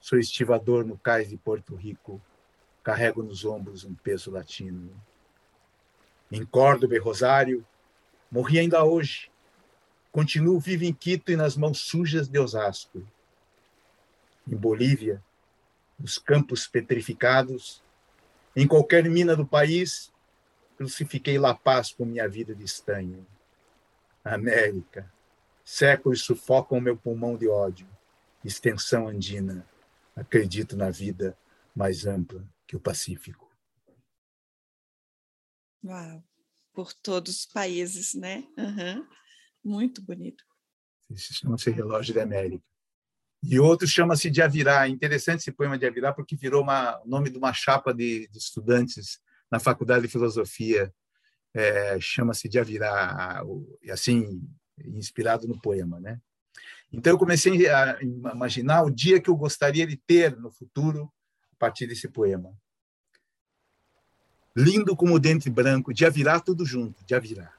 Sou 0.00 0.18
estivador 0.18 0.82
no 0.82 0.96
cais 0.96 1.28
de 1.28 1.36
Porto 1.36 1.74
Rico, 1.74 2.18
carrego 2.82 3.22
nos 3.22 3.44
ombros 3.44 3.84
um 3.84 3.94
peso 3.94 4.30
latino. 4.30 4.90
Em 6.32 6.42
Córdoba 6.42 6.94
e 6.94 6.98
Rosário, 6.98 7.66
morri 8.30 8.58
ainda 8.58 8.82
hoje. 8.82 9.30
Continuo 10.10 10.58
vivo 10.58 10.84
em 10.84 10.94
Quito 10.94 11.30
e 11.30 11.36
nas 11.36 11.54
mãos 11.54 11.80
sujas 11.80 12.28
de 12.28 12.38
Osasco. 12.38 13.06
Em 14.48 14.56
Bolívia, 14.56 15.22
nos 16.00 16.18
campos 16.18 16.66
petrificados, 16.66 17.82
em 18.56 18.66
qualquer 18.66 19.08
mina 19.08 19.36
do 19.36 19.46
país, 19.46 20.10
crucifiquei 20.76 21.38
La 21.38 21.54
Paz 21.54 21.92
com 21.92 22.04
minha 22.04 22.28
vida 22.28 22.54
de 22.54 22.64
estanho. 22.64 23.26
América. 24.24 25.12
Séculos 25.62 26.22
sufocam 26.22 26.80
meu 26.80 26.96
pulmão 26.96 27.36
de 27.36 27.48
ódio. 27.48 27.86
Extensão 28.44 29.06
andina. 29.06 29.66
Acredito 30.16 30.76
na 30.76 30.90
vida 30.90 31.36
mais 31.74 32.06
ampla 32.06 32.44
que 32.66 32.76
o 32.76 32.80
Pacífico. 32.80 33.50
Uau! 35.84 36.24
Por 36.72 36.92
todos 36.92 37.40
os 37.40 37.46
países, 37.46 38.14
né? 38.14 38.46
Uhum. 38.56 39.06
Muito 39.62 40.02
bonito. 40.02 40.44
Esse 41.10 41.34
chama-se 41.34 41.70
Relógio 41.70 42.14
da 42.14 42.22
América. 42.22 42.64
E 43.42 43.58
outro 43.58 43.88
chama-se 43.88 44.30
de 44.30 44.42
Avirá. 44.42 44.88
Interessante 44.88 45.40
esse 45.40 45.52
poema 45.52 45.78
de 45.78 45.86
Avirá, 45.86 46.12
porque 46.12 46.36
virou 46.36 46.64
o 46.64 47.08
nome 47.08 47.30
de 47.30 47.38
uma 47.38 47.52
chapa 47.52 47.92
de, 47.92 48.28
de 48.28 48.38
estudantes 48.38 49.20
na 49.50 49.58
Faculdade 49.58 50.02
de 50.02 50.08
Filosofia 50.08 50.92
é, 51.54 51.98
chama-se 52.00 52.48
de 52.48 52.58
Avirá, 52.58 53.42
assim 53.90 54.42
inspirado 54.84 55.46
no 55.46 55.60
poema, 55.60 56.00
né? 56.00 56.20
Então 56.92 57.12
eu 57.12 57.18
comecei 57.18 57.68
a 57.68 57.98
imaginar 58.02 58.82
o 58.82 58.90
dia 58.90 59.20
que 59.20 59.30
eu 59.30 59.36
gostaria 59.36 59.86
de 59.86 59.96
ter 59.96 60.36
no 60.36 60.50
futuro 60.50 61.10
a 61.52 61.56
partir 61.58 61.86
desse 61.86 62.08
poema. 62.08 62.52
Lindo 64.56 64.96
como 64.96 65.14
o 65.14 65.18
dente 65.18 65.48
branco, 65.48 65.94
de 65.94 66.04
avirar 66.04 66.40
tudo 66.40 66.64
junto, 66.64 67.04
de 67.04 67.14
avirar. 67.14 67.56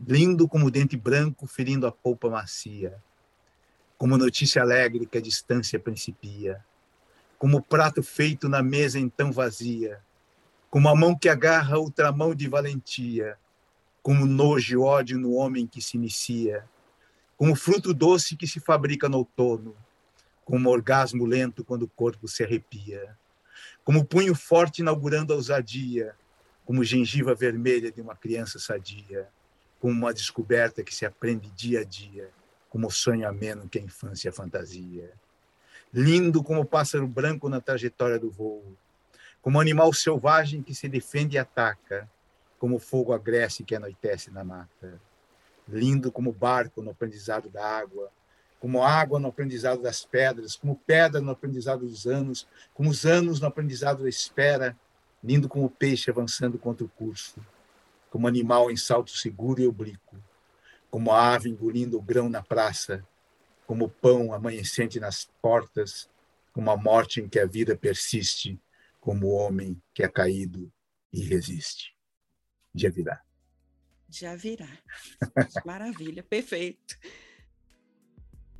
Lindo 0.00 0.48
como 0.48 0.66
o 0.66 0.70
dente 0.70 0.96
branco 0.96 1.46
ferindo 1.46 1.86
a 1.86 1.92
polpa 1.92 2.30
macia, 2.30 3.02
como 4.04 4.18
notícia 4.18 4.60
alegre 4.60 5.06
que 5.06 5.16
a 5.16 5.20
distância 5.22 5.80
principia, 5.80 6.62
como 7.38 7.62
prato 7.62 8.02
feito 8.02 8.50
na 8.50 8.62
mesa 8.62 8.98
então 8.98 9.32
vazia, 9.32 9.98
como 10.68 10.90
a 10.90 10.94
mão 10.94 11.16
que 11.16 11.26
agarra 11.26 11.78
outra 11.78 12.12
mão 12.12 12.34
de 12.34 12.46
valentia, 12.46 13.38
como 14.02 14.26
nojo 14.26 14.74
e 14.74 14.76
ódio 14.76 15.18
no 15.18 15.32
homem 15.32 15.66
que 15.66 15.80
se 15.80 15.96
inicia, 15.96 16.66
como 17.34 17.56
fruto 17.56 17.94
doce 17.94 18.36
que 18.36 18.46
se 18.46 18.60
fabrica 18.60 19.08
no 19.08 19.16
outono, 19.16 19.74
como 20.44 20.68
orgasmo 20.68 21.24
lento 21.24 21.64
quando 21.64 21.84
o 21.84 21.88
corpo 21.88 22.28
se 22.28 22.44
arrepia, 22.44 23.16
como 23.84 24.04
punho 24.04 24.34
forte 24.34 24.82
inaugurando 24.82 25.32
a 25.32 25.36
ousadia, 25.36 26.14
como 26.66 26.84
gengiva 26.84 27.34
vermelha 27.34 27.90
de 27.90 28.02
uma 28.02 28.14
criança 28.14 28.58
sadia, 28.58 29.26
como 29.80 29.94
uma 29.94 30.12
descoberta 30.12 30.84
que 30.84 30.94
se 30.94 31.06
aprende 31.06 31.48
dia 31.52 31.80
a 31.80 31.84
dia, 31.84 32.30
como 32.74 32.90
sonho 32.90 33.28
ameno 33.28 33.68
que 33.68 33.78
a 33.78 33.82
infância 33.82 34.32
fantasia. 34.32 35.08
Lindo 35.92 36.42
como 36.42 36.64
pássaro 36.64 37.06
branco 37.06 37.48
na 37.48 37.60
trajetória 37.60 38.18
do 38.18 38.32
voo, 38.32 38.76
como 39.40 39.60
animal 39.60 39.92
selvagem 39.92 40.60
que 40.60 40.74
se 40.74 40.88
defende 40.88 41.36
e 41.36 41.38
ataca, 41.38 42.10
como 42.58 42.80
fogo 42.80 43.12
agreste 43.12 43.62
que 43.62 43.76
anoitece 43.76 44.32
na 44.32 44.42
mata. 44.42 45.00
Lindo 45.68 46.10
como 46.10 46.32
barco 46.32 46.82
no 46.82 46.90
aprendizado 46.90 47.48
da 47.48 47.64
água, 47.64 48.10
como 48.58 48.82
água 48.82 49.20
no 49.20 49.28
aprendizado 49.28 49.80
das 49.80 50.04
pedras, 50.04 50.56
como 50.56 50.74
pedra 50.74 51.20
no 51.20 51.30
aprendizado 51.30 51.86
dos 51.86 52.08
anos, 52.08 52.48
como 52.74 52.90
os 52.90 53.06
anos 53.06 53.38
no 53.38 53.46
aprendizado 53.46 54.02
da 54.02 54.08
espera, 54.08 54.76
lindo 55.22 55.48
como 55.48 55.70
peixe 55.70 56.10
avançando 56.10 56.58
contra 56.58 56.84
o 56.84 56.88
curso, 56.88 57.36
como 58.10 58.26
animal 58.26 58.68
em 58.68 58.76
salto 58.76 59.12
seguro 59.12 59.62
e 59.62 59.66
oblíquo, 59.68 60.16
como 60.94 61.10
ave 61.10 61.50
engolindo 61.50 61.98
o 61.98 62.00
grão 62.00 62.28
na 62.28 62.40
praça, 62.40 63.04
como 63.66 63.88
pão 63.88 64.32
amanhecente 64.32 65.00
nas 65.00 65.28
portas, 65.42 66.08
como 66.52 66.70
a 66.70 66.76
morte 66.76 67.20
em 67.20 67.28
que 67.28 67.40
a 67.40 67.46
vida 67.46 67.76
persiste, 67.76 68.62
como 69.00 69.26
o 69.26 69.32
homem 69.32 69.76
que 69.92 70.04
é 70.04 70.08
caído 70.08 70.72
e 71.12 71.20
resiste. 71.20 71.96
Já 72.72 72.90
virá. 72.90 73.20
Já 74.08 74.36
virá. 74.36 74.68
Maravilha, 75.64 76.22
perfeito. 76.30 76.96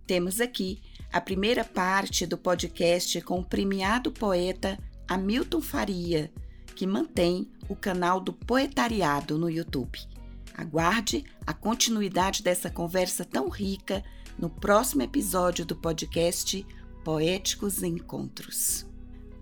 Temos 0.04 0.40
aqui 0.40 0.82
a 1.12 1.20
primeira 1.20 1.64
parte 1.64 2.26
do 2.26 2.36
podcast 2.36 3.20
com 3.20 3.38
o 3.38 3.48
premiado 3.48 4.10
poeta 4.10 4.76
Hamilton 5.06 5.60
Faria, 5.60 6.32
que 6.74 6.84
mantém 6.84 7.48
o 7.68 7.76
canal 7.76 8.18
do 8.18 8.32
Poetariado 8.32 9.38
no 9.38 9.48
YouTube. 9.48 10.13
Aguarde 10.54 11.24
a 11.46 11.52
continuidade 11.52 12.42
dessa 12.42 12.70
conversa 12.70 13.24
tão 13.24 13.48
rica 13.48 14.04
no 14.38 14.48
próximo 14.48 15.02
episódio 15.02 15.66
do 15.66 15.74
podcast 15.74 16.64
Poéticos 17.04 17.82
Encontros. 17.82 18.86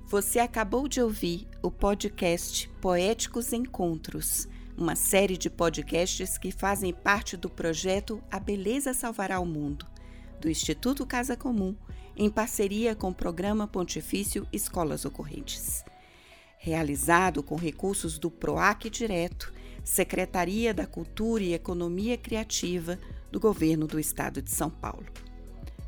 Você 0.07 0.39
acabou 0.39 0.89
de 0.89 1.01
ouvir 1.01 1.47
o 1.63 1.71
podcast 1.71 2.69
Poéticos 2.81 3.53
Encontros 3.53 4.49
uma 4.77 4.97
série 4.97 5.37
de 5.37 5.51
podcasts 5.51 6.39
que 6.39 6.51
fazem 6.51 6.93
parte 6.93 7.37
do 7.37 7.49
projeto 7.49 8.23
A 8.31 8.41
Beleza 8.41 8.95
Salvará 8.95 9.39
o 9.39 9.47
Mundo, 9.47 9.87
do 10.41 10.49
Instituto 10.49 11.07
Casa 11.07 11.37
Comum, 11.37 11.77
em 12.17 12.31
parceria 12.31 12.95
com 12.95 13.11
o 13.11 13.15
Programa 13.15 13.67
Pontifício 13.67 14.47
Escolas 14.53 15.05
Ocorrentes. 15.05 15.85
Realizado 16.59 17.43
com 17.43 17.57
recursos 17.57 18.19
do 18.19 18.31
PROAC 18.31 18.89
Direto, 18.89 19.53
Secretaria 19.85 20.73
da 20.73 20.87
Cultura 20.87 21.43
e 21.43 21.55
Economia 21.55 22.17
Criativa 22.17 22.99
do 23.31 23.41
Governo 23.41 23.87
do 23.87 23.99
Estado 23.99 24.41
de 24.41 24.51
São 24.51 24.71
Paulo. 24.71 25.07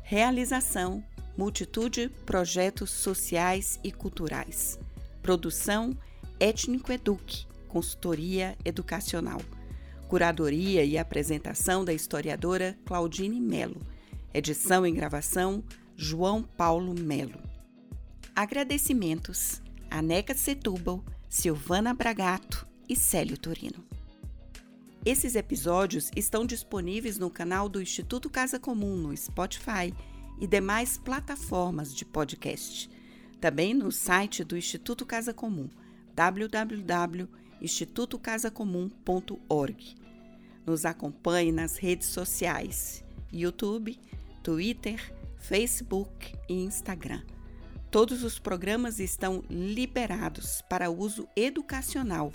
Realização: 0.03 1.03
Multitude 1.37 2.09
Projetos 2.25 2.91
Sociais 2.91 3.79
e 3.83 3.91
Culturais. 3.91 4.79
Produção: 5.21 5.97
Étnico 6.39 6.91
Eduque 6.91 7.45
consultoria 7.75 8.57
educacional. 8.63 9.41
Curadoria 10.07 10.85
e 10.85 10.97
apresentação 10.97 11.83
da 11.83 11.91
historiadora 11.91 12.77
Claudine 12.85 13.41
Melo. 13.41 13.81
Edição 14.33 14.87
e 14.87 14.91
gravação 14.93 15.61
João 15.93 16.41
Paulo 16.41 16.97
Melo. 16.97 17.37
Agradecimentos 18.33 19.61
a 19.91 20.01
Neca 20.01 20.33
Setúbal, 20.33 21.03
Silvana 21.27 21.93
Bragato 21.93 22.65
e 22.87 22.95
Célio 22.95 23.37
Torino. 23.37 23.83
Esses 25.05 25.35
episódios 25.35 26.09
estão 26.15 26.45
disponíveis 26.45 27.17
no 27.17 27.29
canal 27.29 27.69
do 27.69 27.81
Instituto 27.81 28.29
Casa 28.29 28.59
Comum 28.59 28.97
no 28.97 29.15
Spotify 29.15 29.93
e 30.39 30.47
demais 30.47 30.97
plataformas 30.97 31.93
de 31.93 32.03
podcast. 32.03 32.89
Também 33.39 33.73
no 33.73 33.91
site 33.91 34.43
do 34.43 34.57
Instituto 34.57 35.05
Casa 35.05 35.33
Comum, 35.33 35.69
www 36.15 37.45
institutocasacomum.org. 37.61 39.95
Nos 40.65 40.85
acompanhe 40.85 41.51
nas 41.51 41.77
redes 41.77 42.07
sociais: 42.07 43.03
YouTube, 43.31 43.99
Twitter, 44.43 45.13
Facebook 45.37 46.33
e 46.49 46.63
Instagram. 46.63 47.21
Todos 47.91 48.23
os 48.23 48.39
programas 48.39 48.99
estão 48.99 49.43
liberados 49.49 50.61
para 50.69 50.89
uso 50.89 51.27
educacional 51.35 52.31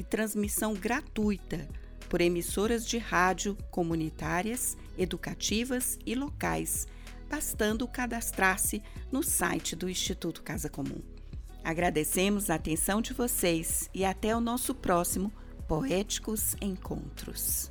e 0.00 0.02
transmissão 0.02 0.72
gratuita 0.72 1.68
por 2.08 2.22
emissoras 2.22 2.86
de 2.86 2.96
rádio 2.96 3.56
comunitárias, 3.70 4.76
educativas 4.98 5.98
e 6.06 6.14
locais, 6.14 6.88
bastando 7.28 7.86
cadastrar-se 7.86 8.82
no 9.12 9.22
site 9.22 9.76
do 9.76 9.88
Instituto 9.88 10.42
Casa 10.42 10.70
Comum. 10.70 11.02
Agradecemos 11.62 12.48
a 12.48 12.54
atenção 12.54 13.02
de 13.02 13.12
vocês 13.12 13.90
e 13.94 14.04
até 14.04 14.34
o 14.34 14.40
nosso 14.40 14.74
próximo 14.74 15.30
Poéticos 15.68 16.56
Encontros. 16.60 17.69